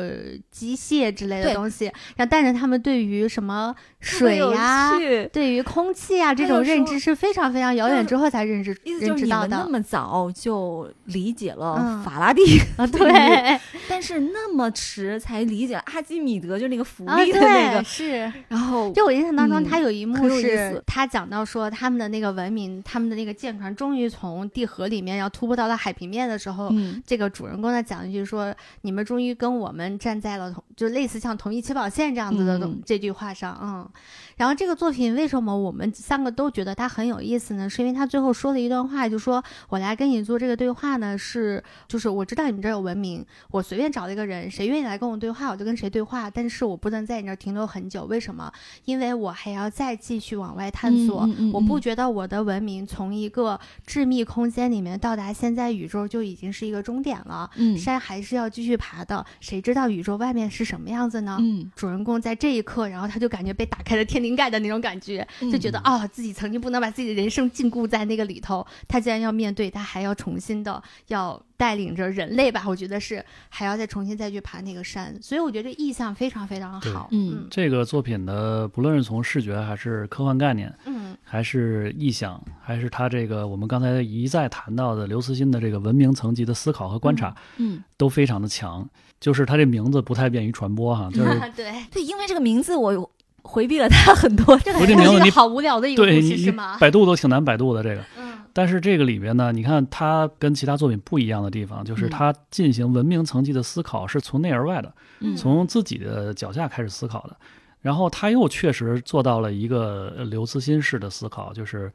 [0.50, 1.84] 机械之类的东西，
[2.16, 18.32] 然后但是他们对于什么水呀、趣对于空气啊这种认知是非常非常遥远嗯之后才认知意思就认知到是你们那么早就理解了嗯法拉第，啊，对对 但是那么迟才理解阿基米德，就那个浮啊，力的那个对，是。
[18.48, 33.88] 然后就我印象当中，嗯他有一幕是思他讲到说，他们的那个文明，他们的那个舰船终于从地核里面要突破到了海平面的时候，嗯，这个主人公在讲一句说：“你们终于跟我们站在了同就类似像同一起跑线这样子的这句话上，嗯。
[34.36, 37.68] 然后这个作品为什么我们三个都觉得它很有意思呢？
[37.70, 48.52] 是因为他最后说了一段话，就说我来跟你做这个对话呢，是就是我知道你们这儿有文明，我随便找了一个人，谁愿意来跟我对话，我就跟谁对话，但是我不能在你这儿停留很久，为什么？
[48.84, 51.26] 因为我还要再继续往外探索。
[51.56, 59.24] 我不觉得我的文明从一个致密空间里面到达现在宇宙就已经是一个终点了，嗯山还是要继续爬的。
[59.40, 61.38] 谁知道宇宙外面是什么样子呢？
[61.40, 77.08] 嗯主人公在这一刻，然后他就感觉被打开了天灵盖的那种感觉，嗯就觉得啊、自己曾经不能把自己的人生禁锢在那个里头，他既然要面对，他还要重新的要带领着人类吧，我觉得是还要再重新再去爬那个山，所以我觉得这意象非常非常好。
[77.12, 88.88] 嗯这个作品的不论是从视觉还是科幻概念，嗯还是臆想，还是他这个我们刚才一再谈到的刘慈欣的这个文明层级的思考和观察，嗯，都非常的强。
[89.20, 93.10] 就是他这名字不太便于传播哈，就是对，对，因为这个名字我
[93.42, 94.58] 回避了他很多。
[94.58, 96.76] 这名字好无聊的一个故对你你事是吗？
[96.78, 98.02] 百度都挺难百度的这个。
[98.18, 107.36] 嗯但是这个里边呢，你看他跟其他作品不一样的地方，就是嗯它进行文明层级的思考是从内而外的，嗯从自己的脚下开始思考的。
[107.86, 111.92] 然后他又确实做到了一个呃刘慈欣式的思考，就是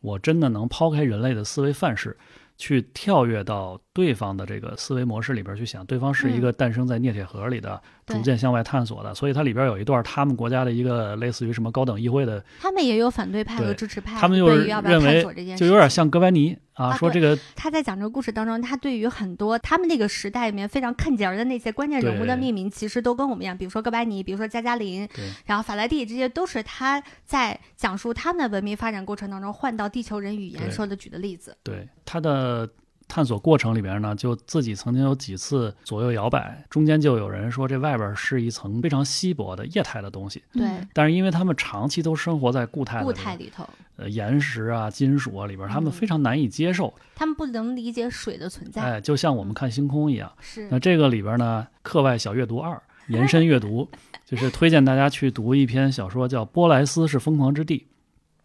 [0.00, 2.16] 我真的能抛开人类的思维范式，
[2.56, 9.14] 去跳跃到对方的这个思维模式里边去想，对方是一个诞生在镍铁盒里的，对逐渐向外探索的。
[9.14, 15.22] 所以它里边有一段他们国家的一个类似于什么高等议会的，他们也有反对派和支持派，他们就是认为
[15.56, 25.08] 就有点像哥白尼啊，啊说这个他在讲这个故事当中，他对于很多他们那个时代里面非常看节儿的那些关键人物的命名，其实都跟我们一样，比如说哥白尼，比如说加加林，
[25.46, 31.56] 然后法莱第，这些都是他在讲述他们的文明发展过程当中换到地球人语言对说的举的例子。
[31.62, 32.68] 对他的
[33.12, 48.80] 探索过程里边呢，就自己曾经有几次左右摇摆，中间就有人说这外边是一层非常稀薄的液态的东西，对，但是因为他们长期都生活在固态的固态里头，呃岩石啊、金属啊里边，他们嗯非常难以接受，他们不能理解水的存在。
[48.80, 50.32] 哎，就像我们看星空一样。
[50.40, 50.66] 是。
[50.70, 53.86] 那这个里边呢，课外小阅读二延伸阅读，
[54.24, 57.78] 就是推荐大家去读一篇小说，叫《波莱斯是疯狂之地》，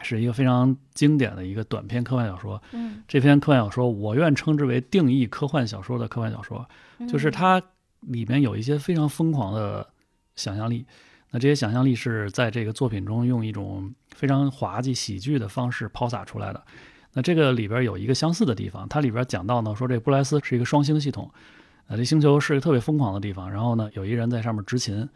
[0.04, 2.62] 是一个非常经典的一个短篇科幻小说。
[2.72, 6.68] 嗯，这篇科幻小说，我愿称之为定义科幻小说的科幻小说，
[7.08, 7.64] 就是嗯它
[8.02, 9.88] 里面有一些非常疯狂的
[10.36, 10.86] 想象力。
[11.32, 16.64] 那这些想象力是在这个作品中用一种非常滑稽喜剧的方式抛洒出来的。
[17.14, 21.30] 那这个里边有一个相似的地方，它里边讲到呢，说这布莱斯是一个双星系统，
[21.88, 23.52] 呃，这星球是一个特别疯狂的地方。
[23.52, 25.10] 然后呢，有一人在上面执勤，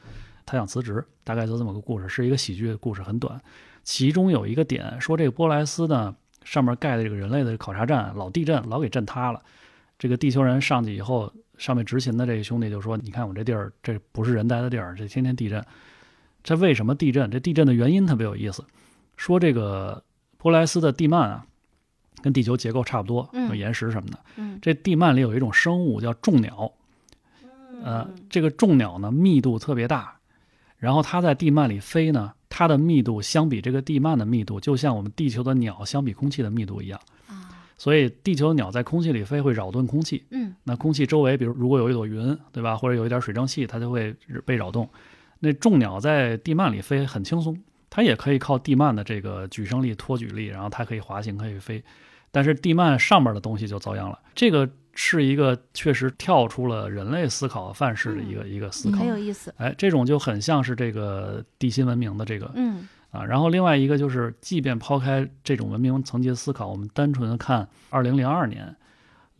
[0.45, 3.39] 他想辞职，大概就这么个故事，是一个喜剧的故事，很短。
[3.83, 9.41] 其中有一个点说，这个波莱斯呢，上面盖的这个人类的考察站老地震，老给震塌了。
[9.97, 15.63] 这个地球人上去以后，上面执勤的这个兄弟就说：“你看我这地儿，这不是人待的地儿，这天天地震。
[16.43, 17.29] 这为什么地震？
[17.29, 18.63] 这地震的原因特别有意思。
[19.15, 20.03] 说这个
[20.39, 21.45] 波莱斯的地幔啊，
[22.23, 24.19] 跟地球结构差不多，嗯有岩石什么的。
[24.37, 26.71] 嗯这地幔里有一种生物叫众鸟，
[27.83, 30.15] 呃，嗯这个众鸟呢密度特别大，
[30.81, 36.99] 然后它在地幔里飞呢，它的密度相比这个地幔的密度，就像我们地球的鸟相比空气的密度一样。
[37.27, 44.11] 啊，所以地球的鸟在空气里飞会扰动空气，嗯那空气周围，比如如果有一朵云，对吧，或者有一点水蒸气，它就会
[44.43, 44.89] 被扰动。
[45.39, 47.55] 那众鸟在地幔里飞很轻松，
[47.87, 51.83] 它也可以靠地幔的这个举升力、托举力，然后它可以滑行，可以飞。
[52.31, 54.17] 但是地幔上面的东西就遭殃了。
[54.33, 59.07] 这个是一个确实跳出了人类思考范式的一个、一个思考很。
[59.07, 59.53] 有意思。
[59.57, 63.23] 哎，这种就很像是这个地心文明的这个嗯啊。
[63.23, 68.75] 然后另外一个就是，即便抛开这种文明层级的思考，我们单纯的看二零零二年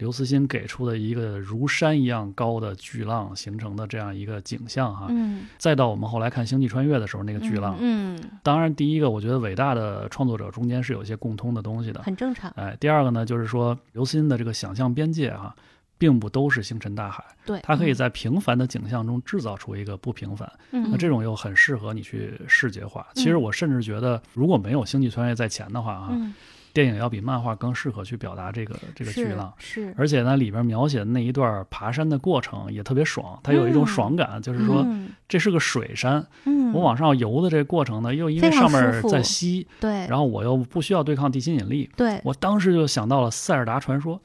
[0.02, 12.52] 刘慈欣给出的一个如山一样高的巨浪形成的这样一个景象哈，嗯，再到我们后来看《星际穿越》的时候那个巨浪，嗯，当然第一个我觉得伟大的创作者中间是有一些共通的东西的，很正常。
[12.58, 15.56] 哎，第二个呢就是说刘慈欣的这个想象边界啊。
[16.02, 20.52] 并不都是星辰大海，对，它可以在平凡的景象中制造出一个不平凡。
[20.72, 23.06] 嗯那这种又很适合你去视觉化。
[23.14, 26.34] 其实我甚至觉得，如果没有《星际穿越》在前的话啊，嗯
[26.74, 29.52] 电影要比漫画更适合去表达这个这个巨浪。
[29.58, 33.88] 是，而且呢，里边描写的那一段爬山的过程也特别爽，它有一种嗯。
[33.88, 35.10] 爽感，就是说嗯。
[35.28, 44.20] 这是个水山，嗯，我往上游的这个过程呢，又因为上面在吸，对，然后我又不需要对抗地心引力，对，我当时就想到了《塞尔达传说》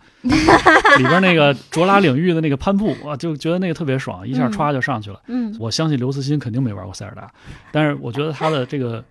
[0.99, 4.53] 里边那个卓拉领域的那个攀瀑，我就觉得那个特别爽，一下嗯。
[4.53, 5.21] 歘就上去了。
[5.29, 5.55] 嗯。
[5.61, 7.31] 我相信刘慈欣肯定没玩过塞尔达，
[7.71, 9.05] 但是我觉得他的这个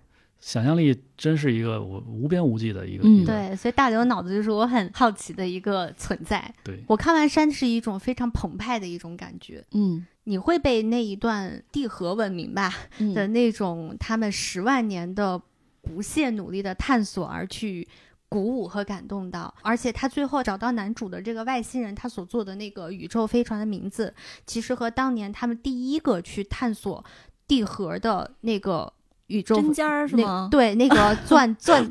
[0.46, 3.02] 想象力真是一个我无边无际的一个。
[3.04, 6.54] 嗯对，所以大刘脑子就是我很好奇的一个存在。
[6.62, 15.40] 对我看完山是一种非常澎湃的一种感觉，嗯你会被那一段地核文明吧嗯的那种他们十万年的
[15.82, 17.88] 不懈努力的探索而去
[18.28, 24.14] 鼓舞和感动到，而且他最后找到男主的这个外星人，他所做的那个宇宙飞船的名字，
[24.46, 27.04] 其实和当年他们第一个去探索
[27.48, 28.92] 地核的那个
[29.28, 30.48] 宇宙针尖儿是那吗？
[30.50, 31.90] 对，那个 钻钻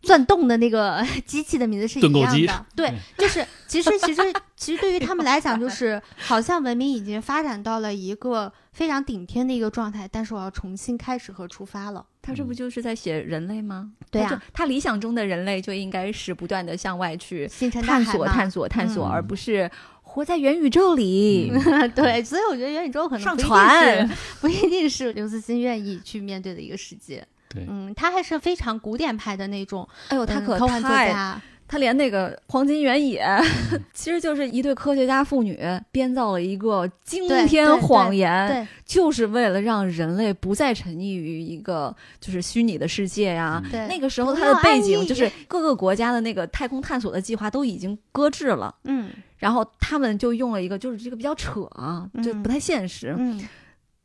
[0.00, 2.66] 钻洞的那个 机器的名字是一样的。
[2.74, 4.22] 对，就是其实其实
[4.56, 12.04] 其实对于他们来讲，就是好像文明已经发展到了一个非常顶天的一个状态，但是我要重新开始和出发了。
[12.24, 13.90] 他这不就是在写人类吗？
[14.10, 19.68] 对啊他理想中的人类就应该是不断的向外去星辰探索、探索、探索，嗯而不是
[20.12, 21.50] 活在元宇宙里。
[21.56, 27.26] 嗯对，所以我觉得元宇宙可能上不一定是不一定是刘慈欣愿意去面对的一个世界。
[27.48, 31.40] 对嗯，他还是非常古典派的那种，哎呦，他可嗯科幻作太家，
[31.72, 33.26] 他连那个黄金原野，
[33.94, 35.58] 其实就是一对科学家妇女
[35.90, 49.08] 编造了一个惊天谎言，对，就是为了让人类不再沉溺于一个就是虚拟的世界呀、那个时候，不它的背景就是各个国家的那个太空探索的计划都已经搁置了，嗯。
[49.38, 52.42] 然后他们就用了一个，就是这个比较扯啊，就嗯。
[52.42, 53.40] 不太现实，嗯，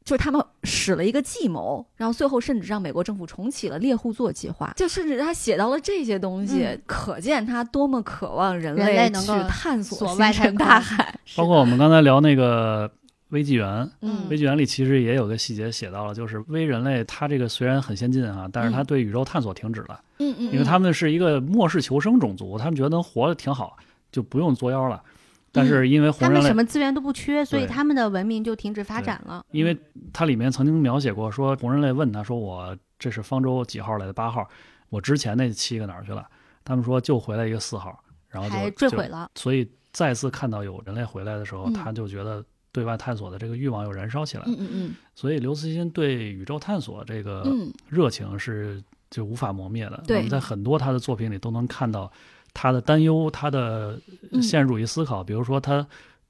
[0.08, 6.82] 就是他们使了一个计谋，然后最后甚至让美国政府重启了猎户座计划，就甚至他写到了这些东西，嗯。
[6.86, 10.46] 可见他多么渴望人人类能探索星外太空。
[10.46, 11.13] 辰大海。
[11.36, 12.89] 包括我们刚才聊那个
[13.32, 14.30] 微纪元，嗯。
[14.30, 23.76] 微纪元里其实也有个细节写到了，就是微人类它这个虽然很先进啊，但是它对宇宙探索停止了，嗯嗯，因为他们是一个末世求生种族，他们觉得能活得挺好，
[24.10, 25.04] 就不用作妖了。
[25.52, 29.44] 但是因为红他们人类什么资源都不缺，所以他们的文明就停止发展了。
[29.52, 29.76] 因为
[30.14, 34.14] 它里面曾经描写过，说红人类问他说：“我这是方舟几号来的？
[34.14, 34.48] 八号，
[34.90, 36.28] 我之前那七个哪儿去了？”
[36.64, 39.30] 他们说就回来一个四号，然后就坠毁了。
[39.36, 44.50] 所以再次看到有人类回来的时候，嗯他就觉得对外探索的这个欲望又燃烧起来了。
[44.52, 50.04] 嗯嗯嗯所以刘慈欣对宇宙探索这个嗯热情是就无法磨灭的。
[50.06, 52.12] 对我们在很多他的作品里都能看到
[52.60, 54.02] 他的担忧，他的
[54.41, 55.24] 现实主义思考。
[55.24, 55.88] 比如说他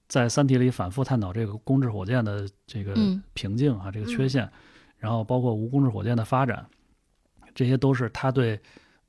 [0.10, 4.50] 在《三体》里反复探讨这个公制火箭的这个嗯瓶颈啊，这个缺陷，
[4.98, 6.66] 然后包括无公制火箭的发展，
[7.56, 8.60] 这些都是他对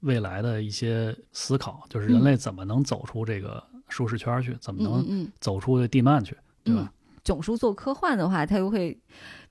[0.02, 6.92] 未来的一些思考，就是人类怎么能走出这个舒适圈去，怎么嗯能走出地幔去，对吧？
[7.24, 8.96] 囧叔做科幻的话，他又会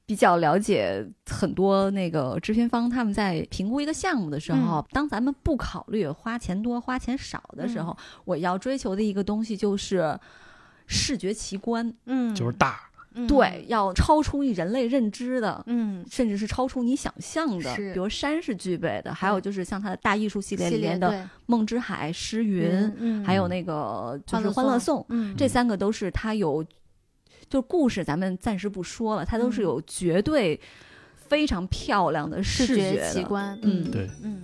[0.07, 10.17] 比较了解很多那个制片方他们在评估一个项目的时候，当咱们不考虑花钱多花钱少的时候，我要追求的一个东西就是
[10.87, 15.61] 视觉奇观，嗯，就是大，嗯对，，要超出人类认知的。
[15.65, 21.09] 嗯，甚至是超出你想象的，比如山是具备的，还有就是像它的大艺术系列里面的
[21.47, 26.63] 《梦之海》《诗云》嗯，还有那个就是《欢乐颂》，嗯，这三个都是它有，
[27.49, 30.59] 就故事咱们暂时不说了，它都是嗯有绝对
[31.15, 34.09] 非常漂亮的视视觉奇观，嗯对。
[34.21, 34.41] 嗯。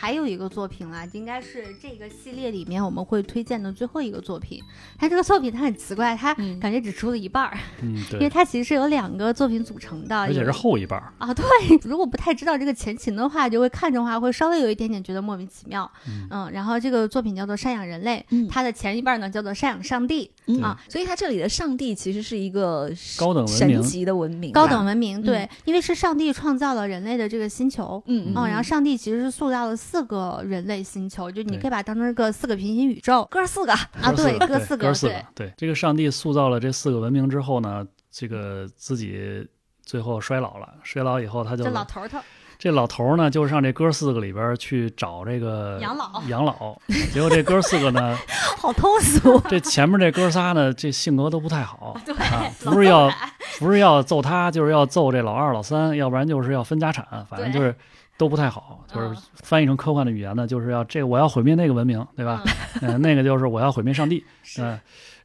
[0.00, 4.58] 还有一个作品啦，应该是这个系列里面我们会推荐的最后一个作品。
[4.96, 11.12] 它这个作品它很奇怪，它嗯感觉只出了一半儿，嗯，因为，它其实是由两个作品组成的，有而且是后一半儿。
[11.18, 11.44] 啊，对，
[11.82, 15.90] 如果不太知道这个前情的话，就会看的话会稍微有一点点觉得莫名其妙。
[16.30, 20.62] 嗯然后这个作品叫做《赡养人类》，嗯它的前一半呢叫做《赡养上帝》，嗯。
[20.62, 23.58] 啊，所以它这里的上帝其实是一个高等文明。
[23.58, 25.20] 神级的文明，高等文明。
[25.20, 25.22] 嗯。
[25.22, 28.02] 对，因为是上帝创造了人类的这个星球。
[28.06, 28.64] 嗯，嗯嗯，然后嗯。
[28.64, 33.26] 上帝其实是塑造了四个人类星球，就你可以把它当成个四个平行宇宙。
[33.30, 39.46] 哥四个，啊，对，哥哥四个，四哥四对个，对，这个上帝塑造了这四个文明之后呢，这个自己
[39.84, 42.18] 最后衰老了，衰老以后他就这老头头
[42.60, 46.78] 这老头儿呢，就上这哥四个里边儿去找这个养老养老，
[47.10, 48.14] 结果这哥四个呢，
[48.58, 53.10] 好通俗，这前面这哥仨呢，这性格都不太好，对啊，不是要
[53.58, 57.74] 不是要揍他，就是要揍这老二老三，要不然就是要分家产，反正就是
[58.18, 58.84] 都不太好。
[58.92, 62.44] 就是嗯翻译成科幻的语言呢，就是要这我要毁灭那个文明，对吧？
[62.82, 64.78] 嗯、那个就是我要毁灭上帝， 是嗯、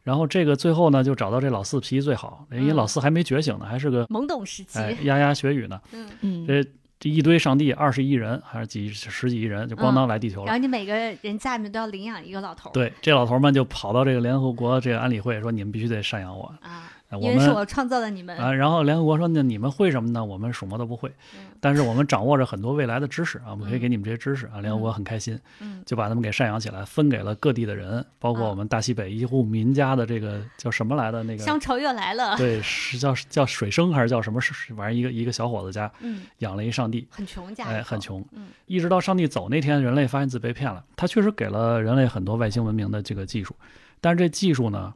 [0.03, 5.81] 然后这个最后呢，就找到这老四脾气最好，因为嗯老四还没觉醒呢，还是个懵懂时期，哎牙牙学语呢。
[5.91, 6.65] 嗯，嗯，这
[6.99, 10.45] 这一堆上帝，二十亿人还是几十几亿人，就咣当来地球了。
[10.45, 16.45] 然后你每个人家里面都要领养一个老头儿，对，这老头儿们就跑到这个联合国这个安理会说：“你们必须得赡养我。
[16.61, 18.37] 啊，”呃我们因为是我创造了你们。
[18.37, 20.23] 啊，然后联合国说那你们会什么呢？
[20.23, 24.59] 我们什么都不会，嗯但是我们掌握着很多未来的知识啊，我们可以嗯给你们这些知识啊。
[24.61, 32.37] 联合国很开心，嗯就把他们给赡养起来，分给了各地的人，包括啊我们大西北一户民家的这个叫什么来的那个乡愁又来了。
[32.37, 34.39] 对，是叫叫水生还是叫什么？
[34.39, 37.99] 是反正一个一个小伙子家嗯，养了一上帝，很穷家，哎，很。
[37.99, 38.23] 穷。
[38.33, 40.83] 嗯一直到上帝走那天，人类发现自己被骗了。
[40.95, 43.55] 他确实给了人类很多外星文明的这个技术，
[44.01, 44.93] 但是这技术呢，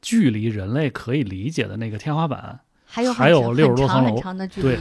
[0.00, 4.20] 距离人类可以理解的那个天花板，还有还有很60多层楼
[4.60, 4.78] 对。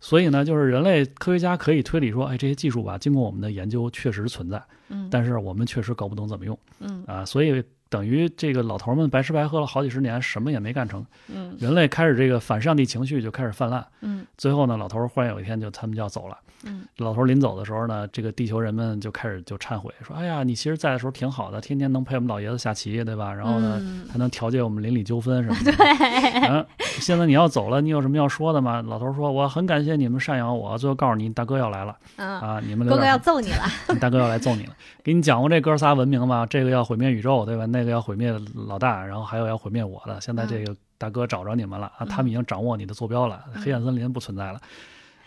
[0.00, 7.24] 所以呢，就是人类科学家可以推理说，哎，这些技术吧，经过我们的研究确实存在，嗯，但是我们确实搞不懂怎么用嗯啊。
[7.24, 11.04] 所以等于这个老头儿们白吃白喝了好几十年，什么也没干成。
[11.28, 16.36] 嗯人类开始这个反上帝情绪就开始泛滥，嗯最后呢，老头儿忽然有一天就他们就要走了。
[16.66, 23.32] 嗯老头儿临走的时候呢，这个地球人们就开始就忏悔，说：“哎呀，你其实在的时候挺好的，天天能陪我们老爷子下棋，对吧？
[23.34, 25.72] 然后呢，嗯还能调解我们邻里纠纷什么的。
[25.76, 26.64] 对，嗯，
[27.00, 33.64] 现在你要走了，你有什么要说的吗？”老头儿说：“我很感谢你们赡养我，最后告诉你，大哥要来了嗯，啊，你们哥哥要揍你了。
[33.90, 34.74] 你 大哥要来揍你了。
[35.02, 36.46] 给你讲过这哥仨文明吗？
[36.48, 37.66] 这个要毁灭宇宙，对吧？
[37.76, 40.20] 那个要毁灭老大，然后还有要毁灭我的。
[40.20, 44.60] 现在这个大哥找着你们了啊，嗯他们已经掌握你的坐标了，黑暗森林不存在了。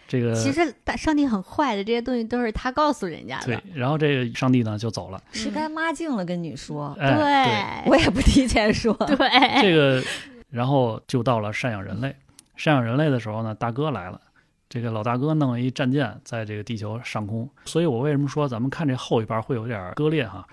[0.08, 5.22] 这个其实大上帝很坏的，这些东西都是他告诉人家的对。，然后这个上帝呢就走了。
[5.34, 8.94] 吃干抹净了，跟你说，对，我也不提前说。
[8.94, 9.18] 对，
[9.62, 10.02] 这个
[10.50, 12.16] 然后就到了赡养人类。
[12.58, 14.22] 赡养人类的时候呢，大哥来了。
[14.70, 20.46] 这个老大哥弄了一战舰在这个地球上空，所以我为什么说咱们看这后一半会有点割裂哈？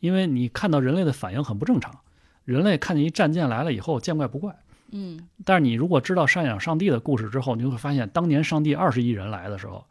[0.00, 1.94] 因为你看到人类的反应很不正常，
[2.44, 4.54] 人类看见一战舰来了以后见怪不怪，
[4.90, 9.84] 嗯，但是你如果知道赡养上帝的故事之后，你就会发现，当年上帝二十亿人来的时候，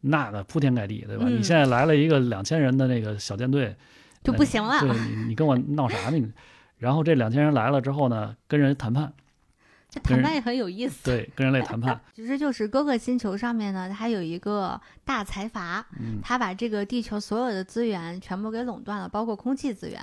[0.00, 1.24] 那个铺天盖地，对吧？
[1.26, 3.74] 嗯你现在来了一个两千人的那个小舰队，
[4.22, 6.18] 就不行了对你，你跟我闹啥呢？
[6.18, 6.30] 你
[6.78, 9.12] 然后这两千人来了之后呢，跟人谈判，
[9.94, 11.04] 这谈判也很有意思。
[11.04, 20.00] 对， 跟人类谈判，其实就是哥哥星球上面呢，它有一个大财阀，嗯他把这个地球所有的资源全部给垄断了，包括空气资源。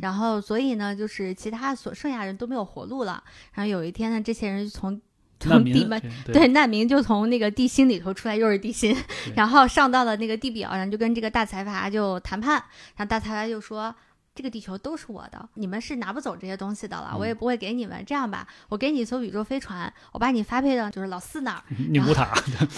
[0.00, 3.22] 然后，所以呢，就是其他所剩下人都没有活路了。
[3.52, 4.98] 然后有一天呢，这些人就从
[5.38, 8.96] 从地门对对难民就从那个地心里头出来，又是地心，
[9.34, 12.54] 然后上到了那个地表然后，就跟这个大财阀就谈判。
[12.96, 13.94] 然后大财阀就说。
[14.36, 18.04] 这个地球都是我的，你们是拿不走这些东西的了，嗯我也不会给你们。
[18.06, 22.28] 这样吧，我给你一艘宇宙飞船，我把你发配到就是老四那儿，宁古塔，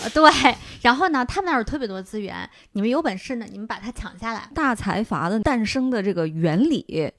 [0.05, 0.55] 呃，对。
[0.81, 4.49] 然后呢，他们那儿有特别多资源，你们有本事呢，你们把它抢下来。
[4.55, 7.13] 大财阀的诞生的这个原理，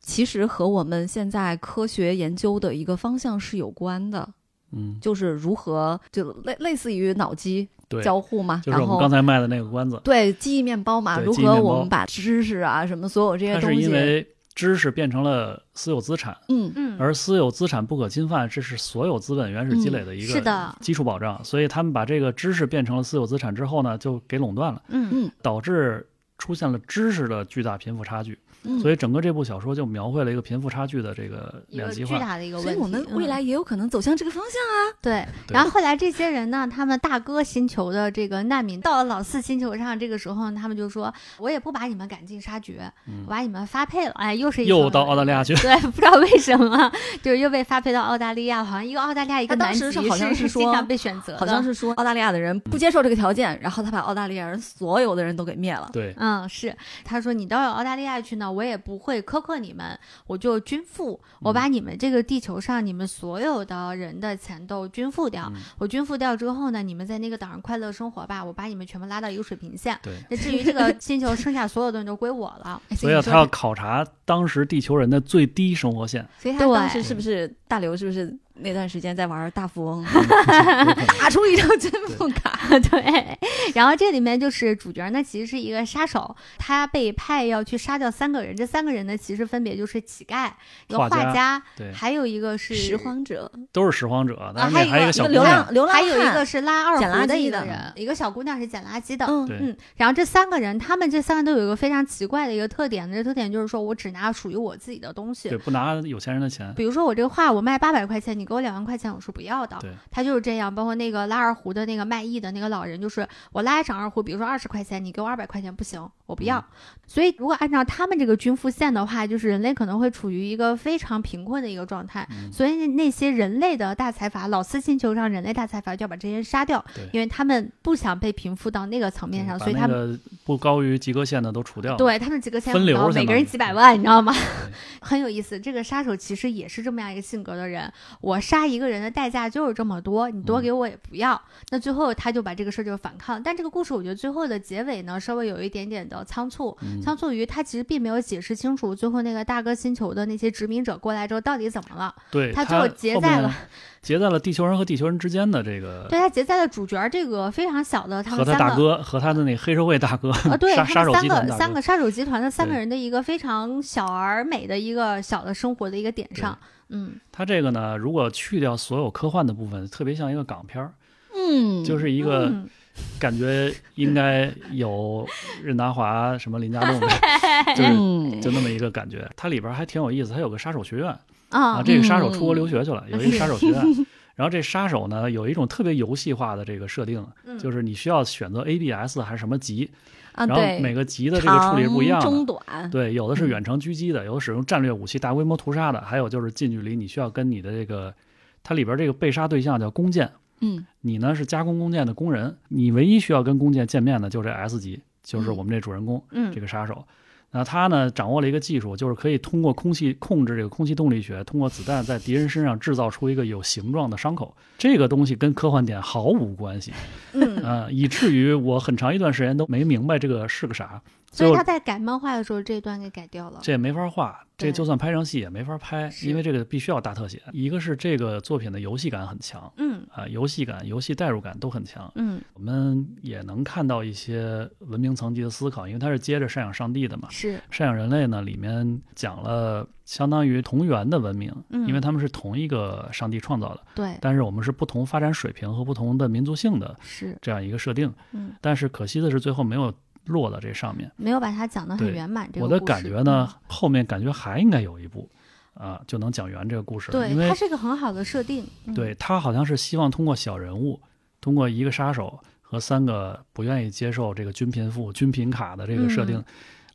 [0.00, 4.28] 其实和我们现在科学研究的一个方向是有关的，
[4.72, 16.72] 嗯，就是如何就类类似于脑机对，交互嘛，就是我们刚才卖的那个关子，对记忆面包嘛，如何我们把知识啊什么所有这些它是因，为知识变成了私有资产，嗯。
[16.74, 20.76] 嗯，而私有资产不可侵犯，这是所有资本原始积累的一个是的。
[20.80, 21.40] 基础保障。
[21.44, 25.30] 所以他们把这个知识变成了私有资产之后呢，就给垄断了，嗯嗯。
[25.40, 26.04] 导致
[26.38, 28.36] 出现了知识的巨大贫富差距。
[28.68, 32.18] 嗯，所以整个这部小说就描绘了一个贫富差距的这个一个巨两极化。
[32.18, 32.72] 大的一个问题。
[32.72, 34.94] 所以我们未嗯来也有可能走向这个方向啊。
[35.00, 46.92] 对，对然后后来这些人呢，他们大哥星球的这个难民到了老四星球上，这个时候呢他们就说：“我也不把你们赶尽杀绝，嗯我把你们发配了。”哎，又是一又到澳大利亚去对， 不知道为什么，
[47.22, 55.88] 就是又被发配到澳大利亚，好像一个澳大利亚一个他当南极时是好像是说是经常被选择的，好像是说澳大利亚的人不接受这个条件，然后他把澳大利亚人所有的人都给灭了。
[55.92, 59.96] 对，嗯，是，他说你到澳大利亚去呢，我也不会苛刻你们，
[60.26, 69.96] 我就均富，我把你们这个地球上你们所有的人的钱都均富掉，嗯我均富掉之后呢，你们在那个岛上快乐生活吧，我把你们全部拉到一个水平线。
[70.02, 70.12] 对。
[70.28, 72.82] 那至于这个星球剩下所有东西都归我了。
[72.90, 77.96] 哎所以啊他要考察当时地球人的最低生活线，所以他当对时是不是大刘？
[77.96, 80.04] 是不是那段时间在玩大富翁，
[81.20, 82.58] 打出一张真富卡？
[82.90, 83.38] 对，
[83.74, 90.50] 然后这里面就是主角呢，其实是一个杀手，他被派要去杀掉三个人，这三个人呢，其实分别就是乞丐、
[90.86, 99.24] 一个画家画家，对，还有一个是拾荒者，都是拾荒者，但是还有一个那还有一个小流浪，流浪还有一个是拉二捡垃胡的圾的一个人，一个小姑娘是捡垃圾的。
[99.26, 105.58] 嗯，嗯，然后这三个人，他们这三个都有一个非常奇怪的一个特点，这特点就是说我只拿属于我自己的东西对，。
[105.58, 109.78] 不拿有钱人的钱，比如说我这个画我卖八百块钱，你给我两万块钱，我是不要的。
[110.10, 110.74] 他就是这样。
[110.74, 116.58] 包括那个拉二胡的那个卖艺的那个老人，就是我拉一场二胡，比如说二十块钱，你给我二百块钱不行，我不要。
[116.58, 116.64] 嗯
[117.08, 122.28] 所以如果按照他们这个均富线的话，就是人类可能会处于一个非常贫困的一个状态。
[122.30, 130.20] 嗯所以那些人类的大财阀，老四星球上人类大财阀就要把这些人杀掉，因为他们不想被贫富到那个层面上，所以他们。
[130.44, 131.96] 不高于及格线的都除掉。
[131.96, 134.34] 对他们及格线每个人几百万，你知道吗？
[135.00, 135.58] 很有意思。
[135.58, 141.40] 这个杀手其实也是这么样一个性格的人，我杀一个人的代价就是这么多，你多嗯给我也不要。
[141.70, 153.54] 那最后他就把这个事儿就反抗，但这个故事我觉得最后的结尾呢，稍微有一点点的仓促，嗯仓促于他其实并没有解释清楚最后那个大哥星球的那些殖民者过来之后到底怎么了，对，他最后结在了
[154.00, 158.60] 结在了地球人和地球人之间的这个对他结在了主角这个非常小的他和们三个。
[158.60, 166.56] 他大哥和他的那个黑社会大哥，啊，对 杀杀手他们三个三个杀手集团的三个人的一个非常小而美的一个小的生活的一个点上，
[166.88, 170.92] 嗯，他这个呢，如果去掉所有科幻的部分，特别像一个港片儿，
[171.34, 172.68] 嗯，就是一个嗯
[173.18, 175.26] 感觉应该有
[175.62, 177.00] 任达华、什么林家栋，
[177.74, 178.40] 就是嗯。
[178.40, 179.28] 就那么一个感觉。
[179.36, 181.08] 它里边还挺有意思，它有个杀手学院。
[181.50, 183.18] 啊，啊，这个杀手出国留学去了，嗯。
[183.18, 183.82] 有一个杀手学院。
[184.36, 187.58] 然后这杀手呢，有一种特别游戏化的这个设定，嗯。
[187.58, 189.90] 就是你需要选择 A、B、S 还是什么级，
[190.32, 192.44] 啊，然后，每个级的这个处理是不一样的。
[192.44, 193.48] 短，对，有的是嗯。
[193.48, 198.14] 远程狙击的，有的使用战略武器大规模屠杀的，还有就是近距离你需要跟你的这个，
[198.62, 200.30] 它里边这个被杀对象叫弓箭，
[200.60, 207.04] 嗯你呢是加工弓箭的工人，你唯一需要跟弓箭见面的就这 S 级，就是我们这主人公、嗯这个杀手。
[207.50, 214.54] 那他呢掌握了一个技术，就是可以通过空气控制这个空气动力学，通过子弹在敌人身上制造出一个有形状的伤口。
[214.76, 216.92] 这个东西跟科幻点毫无关系，
[217.32, 221.00] 嗯，呃，以至于我很长一段时间都没明白这个是个啥。
[221.30, 223.60] 所以他在改漫画的时候这一段给改掉了。
[223.62, 227.42] 这也没法画，这就算拍成戏也没法拍，因为这个必须要大特写。
[227.52, 232.10] 一个是这个作品的游戏感很强嗯啊、游戏感、游戏代入感都很强。
[232.16, 237.28] 嗯，我们也能看到一些文明层级的思考，因为它是接着赡养上帝的嘛。
[237.30, 248.12] 是，赡养人类呢，里面讲了相当于同源的文明，嗯因为他们是同一个上帝创造的，对，但是我们是不同发展水平和不同的民族性的是，这样一个设定。
[248.32, 249.92] 嗯，但是可惜的是，最后没有
[250.28, 251.10] 落到这上面。
[251.16, 252.48] 没有把它讲得很圆满。
[252.52, 255.28] 这个我的感觉呢，，后面感觉还应该有一部，
[255.74, 257.30] 啊，就能讲圆这个故事对。
[257.30, 258.64] 因对，为它是一个很好的设定。
[258.86, 261.00] 嗯对他好像是希望通过小人物，
[261.40, 266.44] 通过一个杀手和三个不愿意接受这个军贫富、军贫卡的这个设定，嗯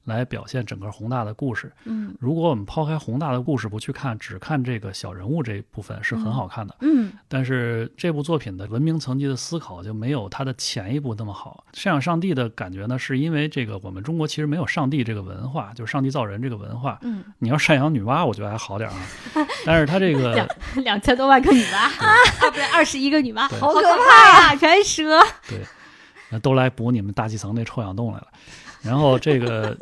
[0.05, 1.71] 来表现整个宏大的故事。
[1.85, 6.75] 嗯如果我们抛开宏大的故事不去看，只看这个小人物这一部分是很好看的。
[6.81, 11.63] 嗯但是这部作品的文明层级的思考就没有它的前一部那么好。
[11.73, 16.99] 赡养上帝的感觉呢，是因为这个我们中国其实没有上帝这个文化，就是上帝造人这个文化。
[17.01, 19.47] 嗯，你要赡养女娲，我觉得还好点儿啊。
[19.65, 20.47] 但是他这个
[20.83, 21.89] 两千多万个女娲啊，
[22.41, 25.19] 不对，二十一个女娲，好可怕呀，全是蛇。
[26.29, 28.27] 那都来补你们大气层那臭氧洞来了。
[28.83, 29.75] 然后这个，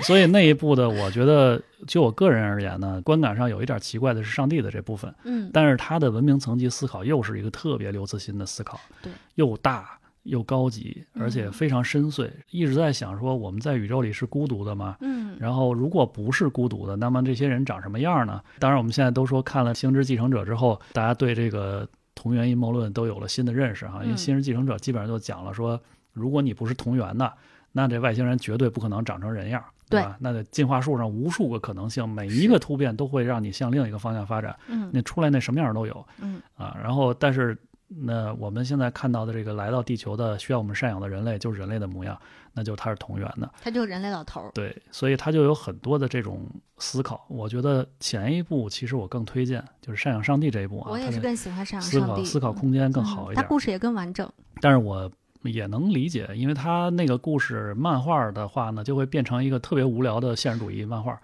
[0.00, 12.28] 所以那一部的，我觉得就我个人而言呢，观感上有一点奇怪的是上帝的这部分，嗯但是他的文明层级思考又是一个特别刘慈欣的思考，对，又大又高级，而且嗯非常深邃。
[12.50, 14.96] 一直在想说，我们在宇宙里是孤独的吗？
[15.00, 18.40] 嗯然后，如果不是孤独的，那么这些人长什么样呢？
[18.58, 24.00] 当然，我们现在都说看了《星之继承者》之后，大家对这个同源阴谋论都有了新的认识哈。
[24.02, 25.78] 因为《嗯星之继承者》基本上就讲了说，
[26.12, 27.30] 如果你不是同源的，
[27.76, 30.16] 那这外星人绝对不可能长成人样，对吧？
[30.18, 36.74] 那在进化树上无数个可能性，每一个突变都会让你向另一个方向发展，嗯那出来那什么样都有嗯啊。
[36.82, 37.54] 然后，但是
[37.86, 42.18] 那我们现在看到的这个来到地球的需要我们赡养的人类，就是人类的模样，
[42.54, 43.48] 那就他是同源的。
[43.60, 44.50] 他就是人类老头儿。
[44.54, 46.48] 对，所以他就有很多的这种
[46.78, 47.26] 思考。
[47.28, 53.36] 我觉得前一步其实我更推荐，就是赡养上帝这一步啊，我也是更喜欢赡养上帝，思考思考嗯空间更嗯好一点。
[53.36, 54.26] 他故事也更完整。
[54.62, 55.10] 但是我
[55.42, 61.18] 也能理解，因为他那个故事漫画的话呢，就会变成一个特别无聊的现实主义漫画，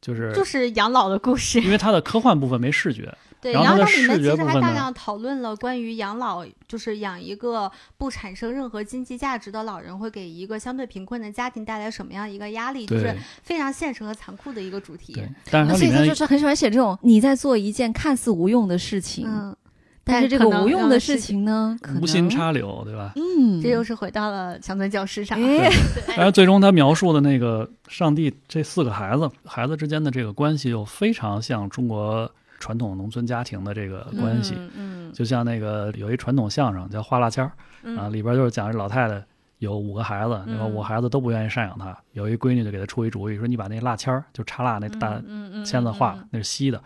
[0.00, 15.12] 就是就是养老的故事，因为它的科幻部分没视觉， 对，然后它的然后它里面其实还大量讨论了关于养老，就是养一个不产生任何经济价值的老人，会给一个相对贫困的家庭带来什么样一个压力，就是非常现实和残酷的一个主题。
[15.12, 15.28] 对。
[15.50, 19.56] 但是它所以他就是很喜欢写这种你在做一件看似无用的事情，嗯，
[20.04, 23.12] 但是这个无用的事情呢，可无心插柳，对吧？
[23.16, 25.38] 嗯，这又是回到了乡村教师上。
[25.42, 25.70] 哎，
[26.16, 34.54] 但是最终他描述的那个上帝这四个孩子，孩子之间的这个关系又非常像中国传统农村家庭的这个关系。
[34.56, 37.48] 嗯嗯就像那个有一传统相声叫《画蜡签儿》
[37.82, 39.22] 嗯啊，里边就是讲这老太太
[39.58, 46.82] 有五个孩子，然后嗯五个孩子都不愿意赡养她，有一闺女就给她出一主意，说你把那蜡签儿就插蜡那大嗯嗯签子画了，那是稀的，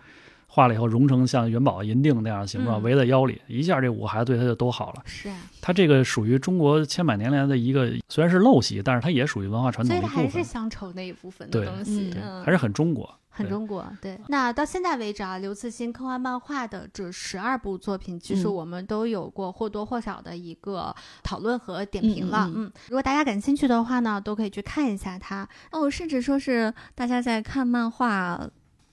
[0.57, 5.03] 画了以后融成像元宝银锭那样的形状，嗯围在腰里，一下这五个孩子对他就都好了。
[5.05, 12.11] 是啊，它这个属于中国千百年来的一个，虽然是陋习，但是它也属于文化传统所以它还是乡愁那一部分的对东西，
[12.43, 13.15] 还是很中国。
[13.29, 14.19] 很中国，对。
[14.29, 22.47] 那到现在为止啊，刘慈欣科幻漫画的这十二部作品，其实嗯我们都有过或多或少的一个讨论和点评了。
[22.47, 25.47] 嗯嗯嗯，如果大家感兴趣的话呢，都可以去看一下它。
[25.71, 28.41] 哦，甚至说是大家在看漫画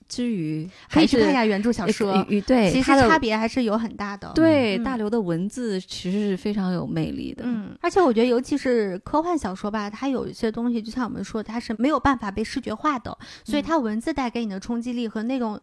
[0.08, 4.30] 之余，可以还是去看一下原著小说，对其实差别还是有很大的。
[4.34, 7.44] 对、嗯大刘的文字其实是非常有魅力的。
[7.46, 15.60] 嗯，而且我觉得，尤其是科幻小说吧，它有一些东西，就像我们说，它是没有办法被视觉化的，所以嗯它文字带给你的冲击力和那种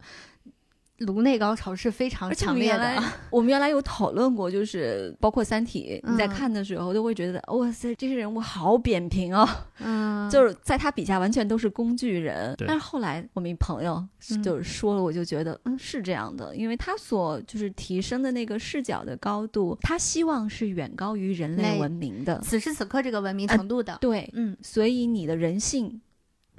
[1.06, 3.02] 颅内高潮是非常强烈的。
[3.30, 9.48] 我们原来有讨论过，就是包括《三体》，你在嗯看的时候都会觉得，哇塞，这些人物好扁平哦，
[9.80, 12.54] 嗯，就是在他笔下完全都是工具人。
[12.66, 13.94] 但是后来我们一朋友
[14.30, 14.42] 嗯。
[14.42, 22.40] 就是说了，我就觉得，嗯，是这样的，因为他所就是提升的那个视角的高度，他希望是远高于人类类文明的。
[22.40, 24.56] 此时此刻这个文明啊程度的，对，嗯。
[24.62, 26.00] 所以你的人性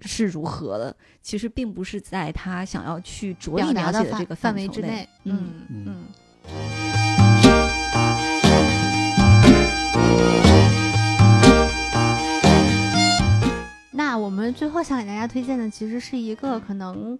[0.03, 5.07] 是如何的，其实并不是在他想要去着力达的范描写的这个范围之内。。
[5.23, 6.05] 嗯，嗯嗯嗯。
[13.91, 17.17] 那我们最后想给大家推荐的，其实是一个可能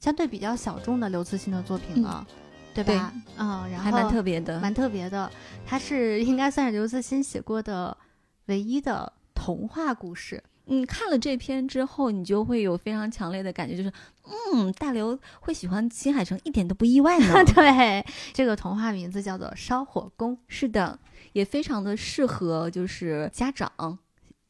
[0.00, 2.26] 相对比较小众的刘慈欣的作品了，
[2.74, 3.12] 对吧？
[3.36, 4.60] 嗯，然后还蛮特别的。
[4.60, 5.30] 蛮特别的，
[5.64, 7.96] 它是应该算是刘慈欣写过的
[8.46, 10.42] 唯一的童话故事。
[10.66, 13.92] 嗯，看了这篇之后，你就会有非常强烈的感觉，就是，
[14.52, 17.44] 嗯，大刘会喜欢新海诚一点都不意外呢。
[17.54, 20.98] 对，这个童话名字叫做《烧火工》，是的，
[21.32, 23.70] 也非常的适合就是家长。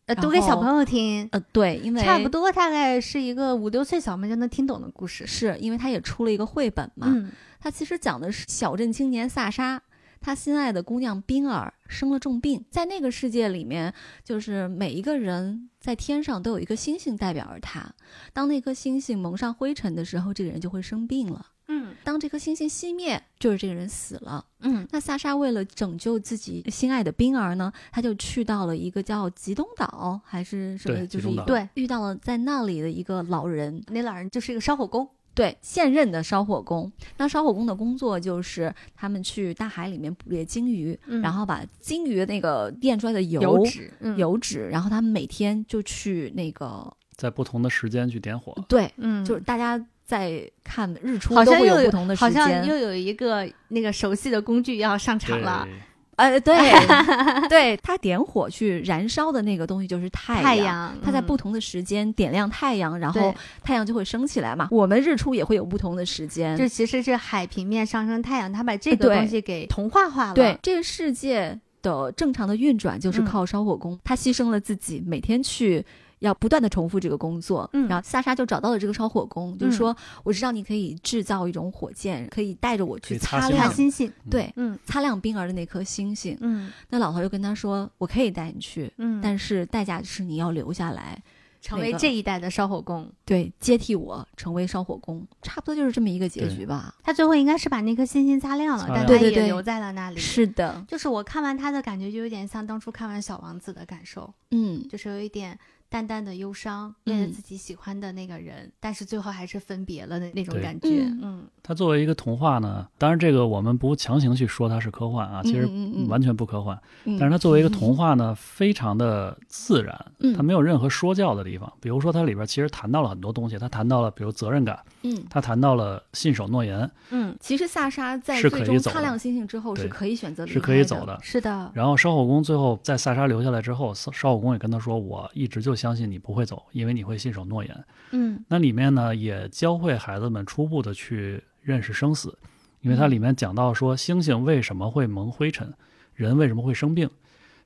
[0.07, 5.27] 呃，读给小朋友听，呃，对，因为差不多大概是一个五六岁小朋友就能听懂的故事。
[5.27, 7.09] 是因为他也出了一个绘本嘛。
[7.11, 9.83] 嗯他其实讲的是小镇青年萨莎，
[10.21, 13.93] 他心爱的姑娘冰儿生了重病，在那个世界里面，
[14.25, 17.95] 就是每一个人在天上都有一个星星代表着他。
[18.33, 21.47] 当那颗星星蒙上灰尘的时候，这个人就会生病了。
[21.69, 24.45] 嗯当这颗星星熄灭，就是这个人死了。
[24.61, 35.09] 嗯那萨莎为了拯救自己心爱的冰儿呢，他就去到了一个叫极东岛还是什么，就是对，遇到了在那里的一个老人，那老人就是一个烧火工。
[35.37, 36.91] 对，现任的烧火工。
[37.19, 48.57] 那烧火工的工作就是他们去大海里面捕猎鲸鱼，嗯然后把鲸鱼那个炼出来的油油脂，嗯油脂，然后他们每天就去那个在不同的时间去点火。
[48.67, 52.43] 对，嗯，就是大家在看日出好像又有不同的好时间。
[52.43, 55.69] 像又有一个那个熟悉的工具要上场，了。
[56.17, 56.57] 呃，对
[57.49, 64.69] 对，他点火去燃烧的那个东西就是太太阳，它在嗯不同的时间点亮太阳，然后太阳就会升起来嘛。
[64.71, 70.35] 我们日出也会有不同的时间，就其实是海平面上升太阳，他把这个东西给同化化了。
[70.35, 75.85] 对，这个世界的正常的运转就是嗯靠烧火工，他牺牲了自己，每天去。
[76.21, 86.37] 要不断的重复这个工作，嗯然后萨莎就找到了这个烧火工，就嗯是说我知道你可以制造一种火箭，可以带着我去擦擦亮星星对嗯擦亮冰儿的那颗星星。
[86.41, 91.23] 嗯那老头就跟他说：“我可以带你去，嗯，但是代价是你要留下来，
[91.61, 93.11] 成为这一代的烧火工。
[93.25, 96.95] 对，接替我成为烧火工，差不多就是这么一个结局吧。
[97.03, 100.19] 他最后应该是把那颗星星擦亮了，亮但他也留在了那里。
[100.19, 105.59] 是的，就是我看完他的感觉，就有点像当初看完《小王子》的感受，嗯，就是有一点
[105.89, 111.05] 淡淡的忧伤，为了嗯自己喜欢的那个人，但是最后还是分别了的那种感觉。
[111.05, 115.69] 嗯嗯它作为一个童话呢，当然这个我们不强行去说它是科幻啊，其实
[116.09, 116.81] 完全不科幻。
[117.05, 121.73] 嗯但是它作为一个童话呢，非常的自然，嗯它没有任何说教的地方。
[121.81, 124.79] 比如说它里边其实谈到了很多东西，它谈到了比如责任感，
[125.09, 131.19] 嗯，他谈到了信守诺言，嗯，其实萨沙在是最终擦亮星星之后是可以选择离是可以走的。
[131.23, 138.45] 是的，然后烧火工最后在萨沙留下来之后，烧烧火工也跟他说：“我一直就相信你不会走，因为你会信守诺言。”嗯。
[138.49, 142.37] 那里面呢也教会孩子们初步的去认识生死，
[142.81, 145.73] 因为它里面讲到说星星为什么会蒙灰尘，
[146.15, 147.09] 人为什么会生病，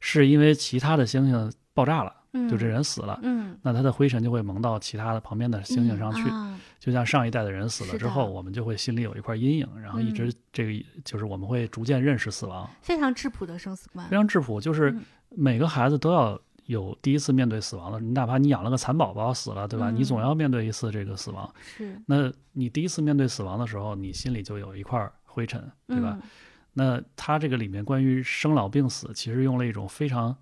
[0.01, 14.17] 是因为其他的星星爆炸了，嗯，就这人死了，嗯那它的灰尘就会蒙到其他的旁边的星星上去，啊，就像上一代的人死了之后，我们就会心里有一块阴影，然后一直嗯这个就是我们会逐渐认识死亡，非常质朴的生死观非。
[14.17, 16.41] 常质朴，就是嗯每个孩子都要。
[16.67, 19.91] 有第一次面对死亡的，你哪怕你养了个蚕宝宝死了，对吧？
[19.91, 21.53] 你总嗯要面对一次这个死亡。
[21.77, 26.17] 是，那你第一次面对死亡的时候，你心里就有一块灰尘，对吧？
[26.23, 26.29] 嗯
[26.75, 30.37] 那他这个里面关于生老病死，其实用了一种非常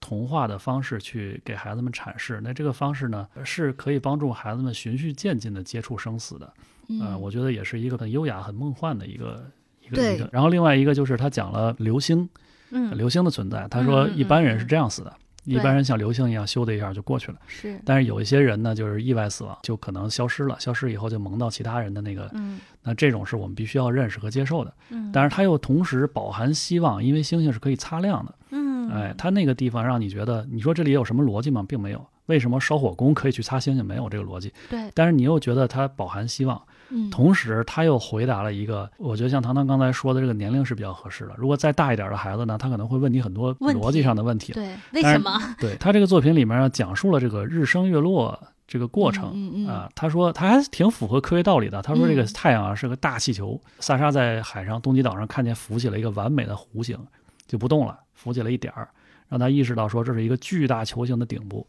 [0.00, 2.40] 童话的方式去给孩子们阐释。
[2.42, 6.52] 那这个方式呢，是可以帮助孩子们循序渐进的接触生死的。
[6.88, 9.44] 嗯呃，我觉得也是一个很优雅、很梦幻的一个
[9.82, 10.28] 一个一个。
[10.32, 12.28] 然后另外一个就是他讲了流星，
[12.70, 13.66] 嗯，流星的存在。
[13.68, 15.12] 他说一般人嗯是这样死的，
[15.44, 17.38] 一般人像流星一样咻的一下就过去了。
[17.46, 24.72] 是，但是有一些人呢，就是意外死亡，就可能消失了，消失以后就蒙到其他人的那个，嗯那这种是我们必须要认识和接受的。
[24.90, 28.34] 嗯，但是它又同时饱含希望，因为星星是可以擦亮的。
[28.50, 31.64] 嗯，哎，他那个地方让你觉得，你说这里有什么逻辑吗？
[31.66, 32.04] 并没有。
[32.26, 33.84] 为什么烧火工可以去擦星星？
[33.84, 34.52] 没有这个逻辑。
[34.68, 36.60] 对，但是你又觉得它饱含希望，
[36.90, 41.34] 嗯，同时他又回答了一个，我觉得像糖糖刚才说的这个年龄是比较合适的。
[41.36, 44.52] 如果再大一点的孩子呢，他可能会问你很多逻辑上的问题。
[44.54, 45.40] 对，为什么？
[45.60, 49.30] 对他这个作品里面，讲述了这个日升月落这个过程。
[49.32, 51.80] 嗯嗯啊，他说他还挺符合科学道理的。
[51.80, 56.98] 他说这个嗯太阳啊是个大气球，萨沙在海上东极岛上看见浮起了一个完美的弧形，
[57.46, 58.88] 就不动了，浮起来一点儿，
[59.28, 61.64] 让他意识到说这是一个巨大球形的顶部。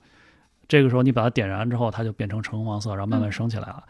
[0.67, 3.83] 这个时候你把它点燃之后，它就变成橙黄色，然后慢慢嗯升起来了。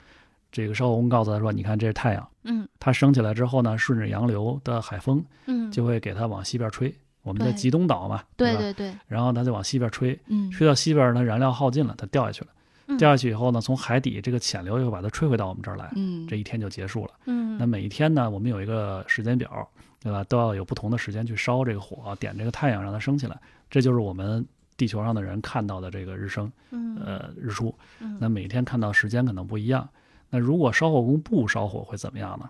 [0.51, 6.93] 这个烧火工告诉他说：“你看，这是太阳，嗯它升起来之后呢，顺着洋流的海风嗯，就会给它往西边吹。
[7.23, 8.25] 我们在对极东岛嘛，吧？
[8.37, 12.47] 对对对，然后它就往西边吹，嗯吹到西边呢，燃料耗尽了，它掉下去了。
[12.87, 17.11] 嗯掉下去以后呢，从海底这个潜流又把它吹回到我们这儿来，嗯，这一天就结束了。
[17.25, 19.67] 嗯，那每一天呢，我们有一个时间表，
[20.01, 20.23] 对吧？
[20.23, 23.37] 都要有不同的时间去烧这个火，点这个太阳，让它升起来。
[23.69, 24.45] 这就是我们
[24.77, 27.75] 地球上的人看到的这个日升，嗯呃，日出。
[27.99, 29.87] 嗯那每天看到时间可能不一样。
[30.29, 32.49] 那如果烧火工不烧火会怎么样呢？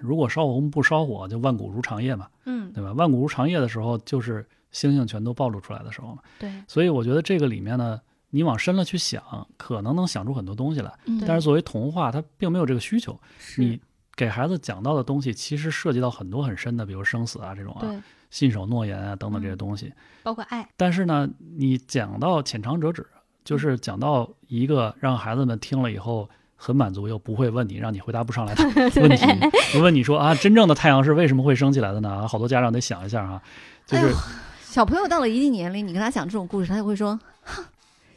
[0.00, 2.92] 如果烧火工不烧火，就万古如长夜嘛，嗯对吧？
[2.94, 6.22] 万古如长夜的时候，就是星星全都暴露出来的时候嘛。
[6.40, 8.00] 对，所以我觉得这个里面呢，
[8.34, 9.22] 你往深了去想，
[9.56, 10.92] 可能能想出很多东西来。
[11.06, 13.16] 嗯但是作为童话，它并没有这个需求。
[13.56, 13.80] 你
[14.16, 17.86] 给孩子讲到的东西，其实涉及到很多很深的，比如生死啊这种啊，
[18.30, 19.92] 信守诺言啊等等这些嗯东西。
[20.24, 23.06] 包括爱，但是呢，你讲到浅尝辄止，
[23.44, 28.64] 就是讲到一个让孩子们听了以后很满足又不会问你，让你回答不上来的
[28.96, 29.24] 问题。
[29.76, 32.26] 我 问你说啊，真正的太阳是为什么会升起来的呢？
[32.26, 33.40] 好多家长得想一下啊，
[33.86, 34.12] 就是、哎
[34.74, 37.16] 小朋友到了一定年龄，你跟他讲这种故事，他就会说
[37.46, 37.64] ：“哼，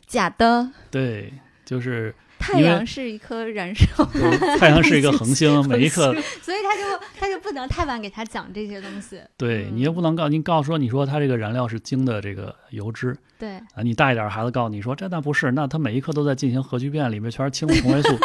[0.07, 1.33] 假的，对，
[1.65, 4.05] 就是太阳是一颗燃烧。
[4.57, 18.17] 太阳是一个恒星，每一颗所以他就他就不能太晚给他讲这些东西，对嗯你也不能告你告诉说你说他这个燃料是氢的这个油脂对，啊，你大一点儿孩子告诉你说这那不是，那他每一颗都在进行核聚变，里面全是氢的同位素。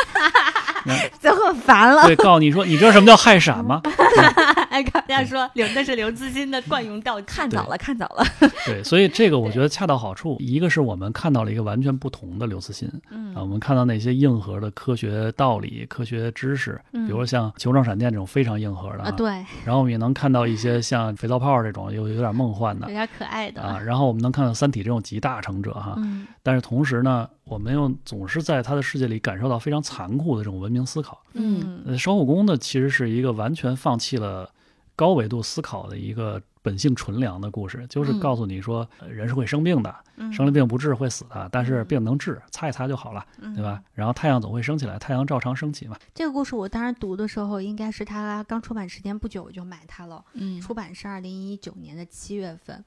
[1.21, 2.07] 就很烦了。
[2.07, 3.81] 对，告诉你说你知道什么叫氦闪吗？
[4.73, 8.25] 哎，跟大家说刘那是刘慈欣的惯用道具，看早了，看早了。
[8.65, 10.39] 对，所以这个我觉得恰到好处。
[10.41, 13.35] 一个是我们看到了一个完全不同的刘慈欣嗯。
[13.35, 19.29] 啊，我们看到那些硬核的科学道理、科学知识，比如像球状闪电这种非常硬核的啊，对，
[19.65, 26.27] 然后我们也能看到一些像肥皂泡这种有有点梦幻的有点可爱的啊，然后我们能看到《三体》这种集大成者哈，嗯。
[26.43, 31.23] 但是同时呢，我们又总是在他的世界里感受到非常残酷的这种文明思考。
[31.35, 31.83] 嗯。
[31.87, 34.49] 呃，烧火工呢，其实是一个完全放弃了
[35.03, 43.83] 高维度思考的一个本性纯良的故事，就是嗯告诉你说，呃人是会生病的，嗯，生了病不治会死的，但是嗯病能治，擦一擦就好了，嗯对吧？？
[43.95, 45.97] 然后太阳总会升起来，太阳照常升起嘛。
[46.15, 50.25] 这个故事我当时读的时候，应该是他刚出版时间不久，我就买它了。
[50.35, 52.85] 嗯出版是二零一九年的七月份，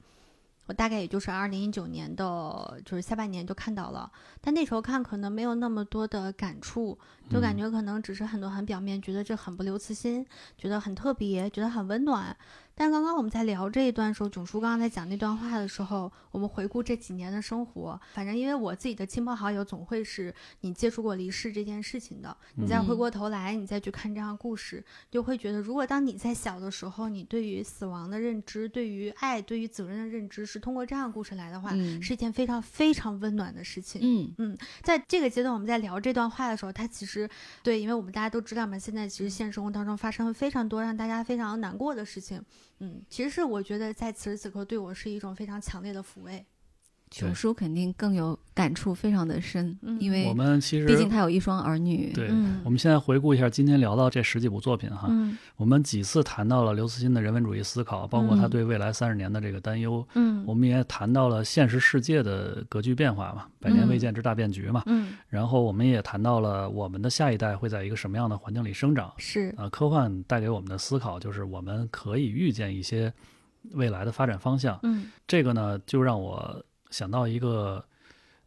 [0.66, 4.10] 我大概也就是二零一九年的，就是下半年就看到了。
[4.40, 6.98] 但那时候看可能没有那么多的感触，
[7.30, 10.26] 就感嗯觉可能只是很多很表面，觉得这很不留慈心，
[10.58, 12.36] 觉得很特别，觉得很温暖。
[12.78, 34.34] 但刚刚我们在聊这一段时候，囧叔刚刚在讲那段话的时候，我们回顾这几年的生活，反正因为我自己的亲朋好友总会是你接触过离世这件事情的，你再回嗯过头来，你再去看这样故事，就会觉得，如果当你在小的时候，你对于死亡的认知、对于爱、对于责任的认知是通过这样的故事来的话，嗯是一件非常非常温暖的事情。
[34.36, 37.26] 嗯在这个阶段，我们在聊这段话的时候，它其实
[37.62, 42.44] 对，因为我们大家都知道嘛，现在其实现实生活当中发生了非常多让大家非常难过的事情。
[42.78, 46.44] 嗯，其实是我觉得在此时此刻对我是一种非常强烈的抚慰。
[47.16, 52.12] 九叔肯定更有感触，非常的深，嗯因为我们其实毕竟他有一双儿女。
[52.12, 60.06] 对，嗯我们现在回顾一下今天聊到这十几部作品哈，嗯我们几次谈到了刘慈欣的人文主义思考，包括他嗯对未来三十年的这个担忧。
[60.14, 64.82] 嗯我们也谈到了现实世界的格局变化嘛，百年未见之大变局嘛。
[64.86, 69.12] 嗯，然后我们也谈到了我们的下一代会在一个什么样的环境里生长。
[69.16, 73.12] 是啊，科幻带给我们的思考就是我们可以预见一些
[73.72, 74.78] 未来的发展方向。
[74.82, 77.84] 嗯这个呢，就让我想到一个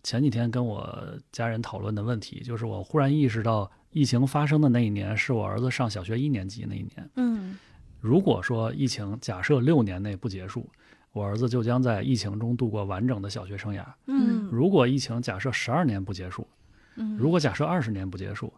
[0.03, 7.09] 前几天跟我家人讨论的问题，就是我忽然意识到，疫情发生的那一年是我儿子上小学一年级那一年。
[7.15, 7.57] 嗯
[8.01, 10.69] 如果说疫情假设六年内不结束，
[11.11, 13.83] 我儿子就将在疫情中度过完整的小学生涯。
[14.07, 16.47] 嗯如果疫情假设十二年不结束，
[16.95, 18.53] 嗯，如果假设二十年不结束，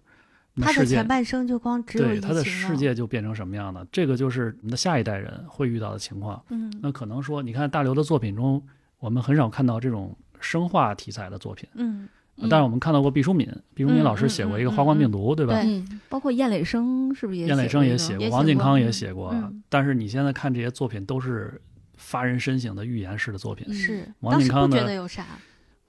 [0.54, 3.84] 那他的前半生就光只有对他的世界就变成什么样呢？
[3.92, 6.40] 这个就是我们的下一代人会遇到的情况。
[6.50, 8.62] 嗯那可能说，你看大刘的作品中，
[9.02, 15.62] 我们很少看到这种生化题材的作品，嗯嗯但是我们看到过毕淑敏，毕淑敏嗯老师写过一个嗯《花冠病毒》，对吧？
[16.08, 19.32] 包括燕磊生是不是也燕磊生也写过，王靖康也写过。
[19.34, 21.62] 嗯但是你现在看这些作品，都是
[21.98, 23.66] 发人深省的寓言式的作品。
[23.70, 25.26] 嗯是，王当时不靖康的觉得有啥，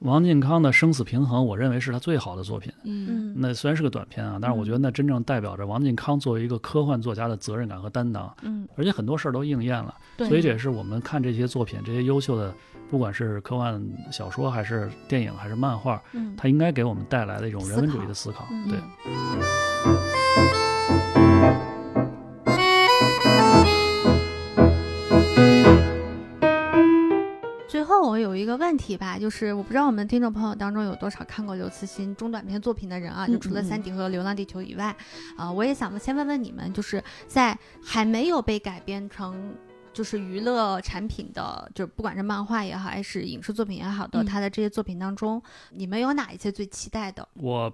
[0.02, 2.72] 王靖康的《生死平衡》，我认为是他最好的作品。
[2.84, 3.06] 嗯。
[3.08, 9.94] 嗯，那虽然是个短片啊，但是我觉得那真正代表着王靖康作为一个科幻作家的责任感和担当，嗯，而且很多事儿都应验了。
[10.16, 12.54] 对，所以这也是我们看这些作品，这些优秀的，
[12.90, 18.46] 不管是科幻小说还是电影还是漫画，嗯，它应该给我们带来的一种人文主义的思考。
[18.50, 18.68] 嗯。
[18.68, 20.61] 对，最
[28.52, 34.94] 个问题吧，就是我不知道我们听众朋友当中有多少看过刘慈欣中短篇作品的人啊，嗯就除了《嗯三体》和《流浪地球》以外，
[35.36, 39.54] 啊、我也想先问问你们，就是在还没有被改编成。
[39.94, 47.28] 就是娱乐产品的，就不管是漫画也好，还是影视作品也好的，嗯他的这些作品当中，你们有哪一些最期待的？
[47.34, 47.70] 我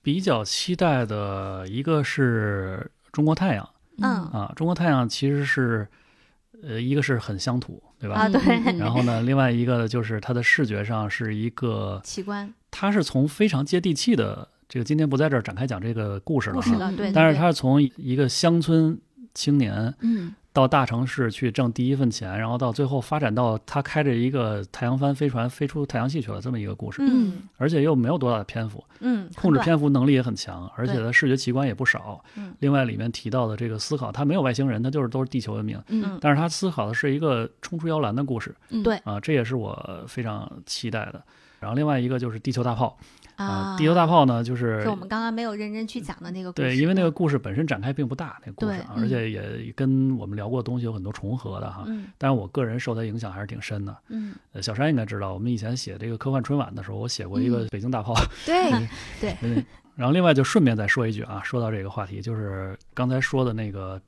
[0.00, 3.68] 比较期待的一个是中国太阳
[4.00, 5.88] 嗯啊，中国太阳其实是，
[6.62, 8.16] 呃，一个是很乡土，对吧？
[8.16, 8.40] 啊对。
[8.78, 12.52] 然后呢，另外一个就是它的视觉上是一个，奇观。
[12.70, 18.98] 它是从非常接地气的这个，今天不在这儿展开讲这个故事了哈，故事了，对但是它是从一个乡村
[19.34, 27.42] 青年嗯到大城市去挣第一份钱，然后到最后发展到他开着一个太阳帆飞船飞出太阳系去了这么一个故事，嗯。
[27.58, 32.20] 而且又没有多大的篇幅，嗯，控制，篇幅能力也很强，而且他视觉奇观也不少。
[32.34, 32.52] 嗯。
[32.58, 36.18] 另外里面提到的这个思考，他没有外星人，他就是都是地球文明，嗯。
[36.20, 38.82] 但是他思考的是一个冲出摇篮的故事嗯。
[38.82, 38.96] 对。
[39.04, 41.22] 啊，这也是我非常期待的。
[41.60, 42.96] 然后另外一个就是地球大炮
[43.38, 51.84] 啊，地球大炮呢就是是我们刚刚没有认真去讲的那个故事，对，因为那个嗯故事本身展开并不大，那个故事而且也跟我们聊过的东西有很多重合的哈。
[51.86, 53.96] 嗯但是我个人受它影响还是挺深的。
[54.08, 58.12] 嗯呃，小山应该知道，我们以前写这个科幻春晚的时候，我写过一个嗯北京大炮。
[58.44, 59.64] 对，嗯，
[59.94, 64.00] 然后另外就顺便再说一句啊，说到这个话题，就是刚才说的那个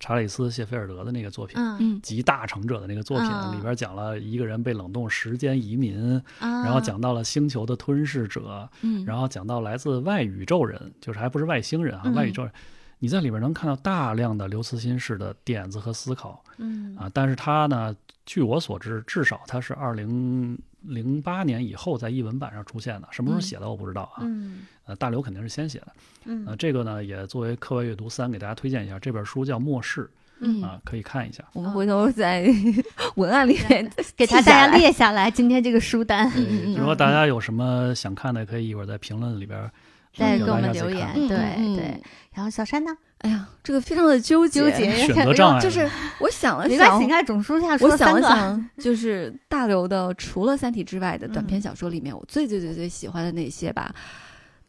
[0.00, 2.00] 查理斯·谢菲尔德的那个作品。
[2.00, 12.52] 集大成者的那个作品嗯里边讲了一个人被冷冻时间移民，啊，然后讲到了星球的吞噬者，嗯然后讲到来自外宇宙人，就是还不是外星人啊，嗯外宇宙人。
[12.98, 17.94] 你在里边能看到大量的刘慈欣式的点子和思考嗯啊，但是他呢，
[18.26, 24.22] 据我所知，至少他是二零零八年以后在译文版上出现的，什么时候嗯写的我不知道啊。
[24.22, 25.88] 嗯呃，大刘肯定是先写的。
[26.24, 30.02] 嗯呃，这个呢也作为课外阅读三给大家推荐一下，这本书叫《末世》
[30.40, 31.44] 嗯啊，可以看一下。
[31.52, 32.48] 我们回头在
[33.16, 39.70] 文案里面给他大家列下来今天这个书单，嗯嗯嗯如果大家有什么想看的，可以一会儿在评论里边
[40.18, 41.08] 再给我们留言。
[41.14, 41.28] 对
[41.76, 42.02] 对，
[42.32, 42.90] 然后小山呢？
[43.18, 45.88] 哎呀，这个非常的纠结，纠结选择障碍就是
[46.20, 53.92] 我想了想你，看总书下我想说三个，了想， 就是大刘的除了《三体》之外的短篇嗯小说里面，我最最最最喜欢的那些吧，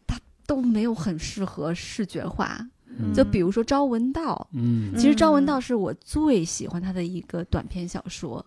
[0.08, 2.60] 它都没有很适合视觉化。
[3.02, 8.44] 嗯就比如说《朝闻道》，嗯其实《朝闻嗯道》是我最喜欢他的一个短篇小说。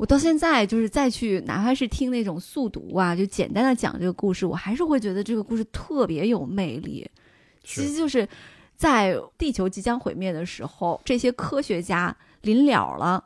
[0.00, 7.06] 我到现在就是再去，哪怕是听那种速读啊，就简单的讲这个故事，我还是会觉得这个故事特别有魅力。
[7.62, 8.26] 其实就是
[8.78, 13.22] 在地球即将毁灭的时候，这些科学家临了了，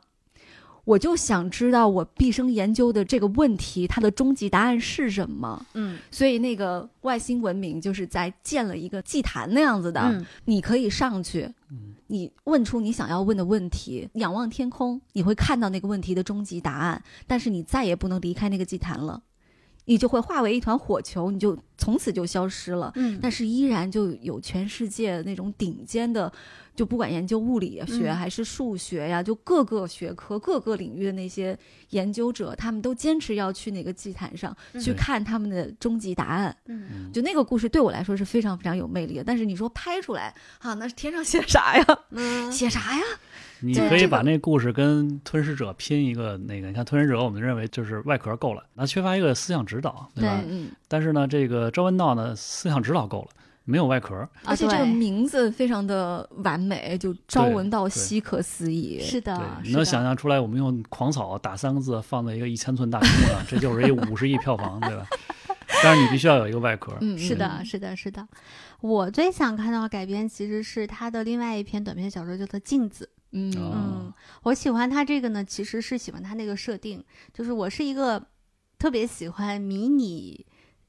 [0.85, 5.65] 我就想知道我毕生研究的这个问题，它的终极答案是什么。
[5.73, 5.97] 嗯。
[6.09, 10.25] 所以那个外星文明就是在建了一个祭坛那样子的，嗯。
[10.45, 11.95] 你可以上去，嗯。
[12.07, 19.23] 你问出你想要问的问题，仰望天空，你会看到那个问题的终极答案，但是你再也不能离开那个祭坛了，
[19.85, 22.91] 你就会化为一团火球，你就从此就消失了。
[22.93, 26.31] 嗯，但是依然就有全世界那种顶尖的，
[26.75, 31.57] 就不管研究物理学嗯还是数学呀，就各个学科、各个领域的那些
[31.91, 36.55] 研究者，他们都坚持要去那个祭坛上嗯去看他们的终极答案。
[36.65, 39.23] 嗯嗯就那个故事对我来说是非常非常有魅力的。
[39.23, 41.85] 但是你说拍出来啊，那是天上写啥呀？
[42.11, 43.03] 嗯 写啥呀？
[43.61, 50.41] 你可以把那故事跟吞噬者拼一个那个，你看吞噬者，我们认为就是外壳够了，那缺乏一个思想指导，对吧？
[50.43, 53.29] 对嗯，但是呢，这个朝闻道呢，思想指导够了，
[53.65, 58.99] 没有外壳，啊而且这个名字非常的完美，就朝闻道夕可思议。
[59.01, 65.05] 是的，你能想象出来，我们用狂草打三个字放在一个一千寸大屏幕上， 这就是一五十亿票房，对吧？
[65.83, 68.25] 但是你必须要有一个外壳，嗯，是的，嗯是的，是的。
[68.81, 73.05] 我最想看到的改编其实是他的另外一篇短篇小说，叫做《镜子》。
[73.31, 74.13] 嗯哦嗯，
[74.43, 77.03] 我喜欢他这个呢，其实是喜欢他那个设定，
[77.33, 78.23] 就是我是一个
[78.77, 80.45] 特别喜欢迷你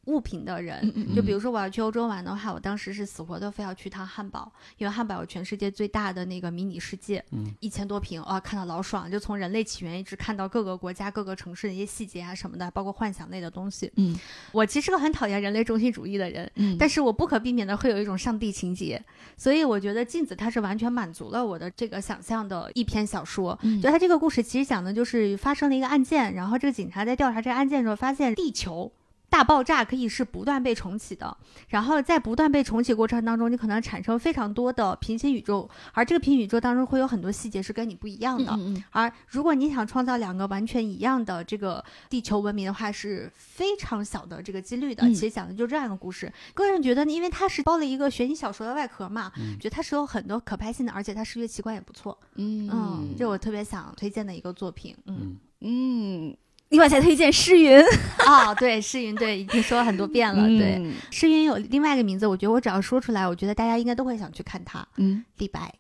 [0.07, 0.92] 物品的人。
[1.14, 13.90] 就比如说我要去欧洲玩的话，我当时是死活都非要去趟汉堡，因为汉堡有全世界最大的那个迷你世界，嗯，一千多平啊，看到老爽，就从人类起源一直看到各个国家、各个城市的一些细节啊什么的，包括幻想类的东西。
[13.96, 14.18] 嗯
[14.52, 19.02] 我其实是个很讨厌人类中心主义的人，嗯，但是我不可避免的会有一种上帝情节，
[19.36, 23.59] 所以我觉得镜子它是完全满足了我的这个想象的一篇小说。
[23.62, 28.90] 嗯就它这个故事其实讲的就是发生了一个案件，然后这个警察在调查这个案件的时候，发现地球
[29.37, 31.37] 大爆炸可以是不断被重启的，
[31.68, 38.51] 然后在不断被重启过程当中，你可能产生非常多的平行宇宙，而这个平行宇宙当中会有很多细节是跟你不一样的。
[38.53, 45.07] 嗯嗯而如果你想创造两个完全一样的这个地球文明的话，是非常小的这个几率的。
[45.07, 46.32] 嗯其实讲的就这样一个故事。
[46.55, 52.18] 个人觉得，因为它是包了一个悬疑小说的外壳嘛，嗯觉得它是有很多可拍性的，而且它视觉奇观也不错。
[52.37, 54.97] 嗯嗯，这我特别想推荐的一个作品。
[55.05, 56.37] 嗯，嗯，嗯，
[56.71, 57.81] 另外再推荐诗云，
[58.27, 60.49] 哦，对，诗云，对，已经说了很多遍了。
[60.49, 64.87] 对，嗯诗云有另外一个名字，我觉得我只要说出来，我觉得大家应该都会想去看他。
[64.97, 65.73] 嗯李白，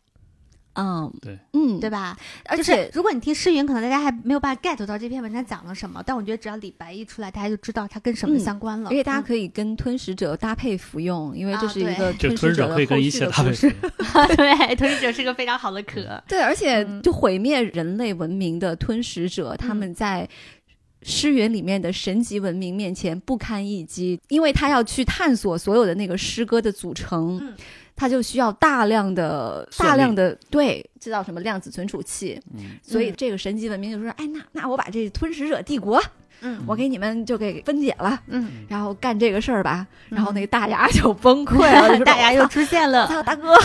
[0.74, 2.16] 嗯对，嗯，对吧？
[2.44, 8.90] 而就是且如果你听诗云，可能大家还没有办法 get 到这篇文章讲了什么，但我觉得只要李白一出来，大家就知道它跟什么嗯相关了。
[8.90, 13.74] 而且大家嗯可以跟吞食者搭配服用，因为这是一个吞食者的吞食者可以跟后续一切搭配的故事。
[14.36, 16.22] 对，吞噬者是个非常好的壳。
[16.28, 20.28] 对，而且嗯就毁灭人类文明的吞食者，他们在
[21.08, 27.54] 诗园里面的神级文明面前不堪一击，因为他要去探索所有的那个诗歌的组成，嗯
[27.94, 36.02] 他就需要大量的大量的对，制造什么量子存储器，嗯所以这个神级文明就说，哎，那那我把这吞食者帝国，
[36.40, 38.20] 嗯我给你们就给分解了。
[38.26, 43.06] 嗯，然后干这个事儿吧，然后那个个大牙就崩溃了， 大牙又出现了。
[43.06, 43.56] 操大哥！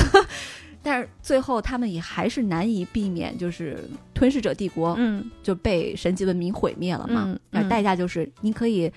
[0.83, 3.77] 但是最后他们也还是难以避免，就是
[4.13, 5.29] 吞噬者帝国嗯。
[5.43, 7.25] 就被神级文明毁灭了嘛。
[7.27, 7.39] 嗯。
[7.51, 8.91] 而嗯代价就是你可以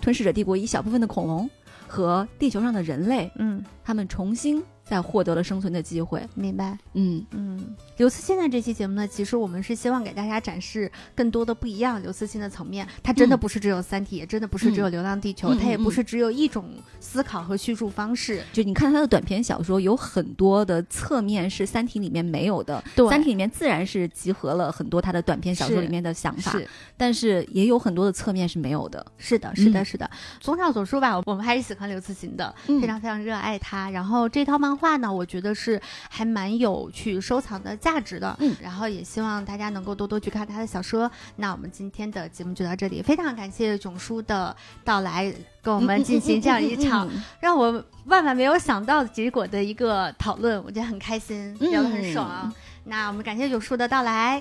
[0.00, 1.48] 吞噬者帝国一小部分的恐龙
[1.86, 6.26] 和地球上的人类，嗯，他们重新再获得了生存的机会。
[6.34, 6.78] 明白。
[6.94, 12.86] 嗯嗯，刘慈欣的这期节目呢，其实我们是希望给大家展示更多的不一样刘慈欣的层面。
[13.02, 16.64] 他真的嗯不是只有《三体》，也真的不是只有《流浪地球》嗯它也不是只有一种
[17.00, 18.42] 思考和叙述方式。
[18.52, 22.82] 就你看他的短篇小说，有很多的侧面是《三体》里面没有的。
[22.94, 29.04] 对《三体》里面自然是集合了很多他的短篇小说里面的想法，是但是也有很多的侧面是没有的。
[29.18, 30.10] 是的，是的，嗯是的。
[30.40, 33.90] 综上所述吧，我们还是喜欢刘慈欣的，嗯非常非常热爱他。
[33.90, 38.36] 然后这套漫画呢，我觉得是还蛮有去收藏的价值的。
[38.40, 41.10] 嗯然后也希望大家能够多多去看他的小说。
[41.36, 44.54] 那我们今天的节目就到这里，非常感谢囧叔的
[44.84, 47.08] 到来，跟我们进行这样一场
[47.40, 47.72] 让我
[48.06, 52.28] 万万没有想到结果的一个讨论，我觉得很开心，聊得很爽。
[52.44, 52.52] 嗯
[52.88, 54.40] 那我们感谢囧叔的到来，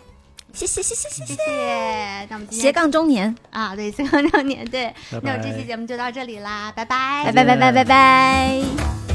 [0.54, 2.26] 谢谢谢谢谢谢谢。
[2.30, 4.94] 那我们今斜杠中年，啊，对，斜杠中年，对。
[5.12, 9.15] 拜拜那我这期节目就到这里啦，拜拜，拜拜拜拜拜拜。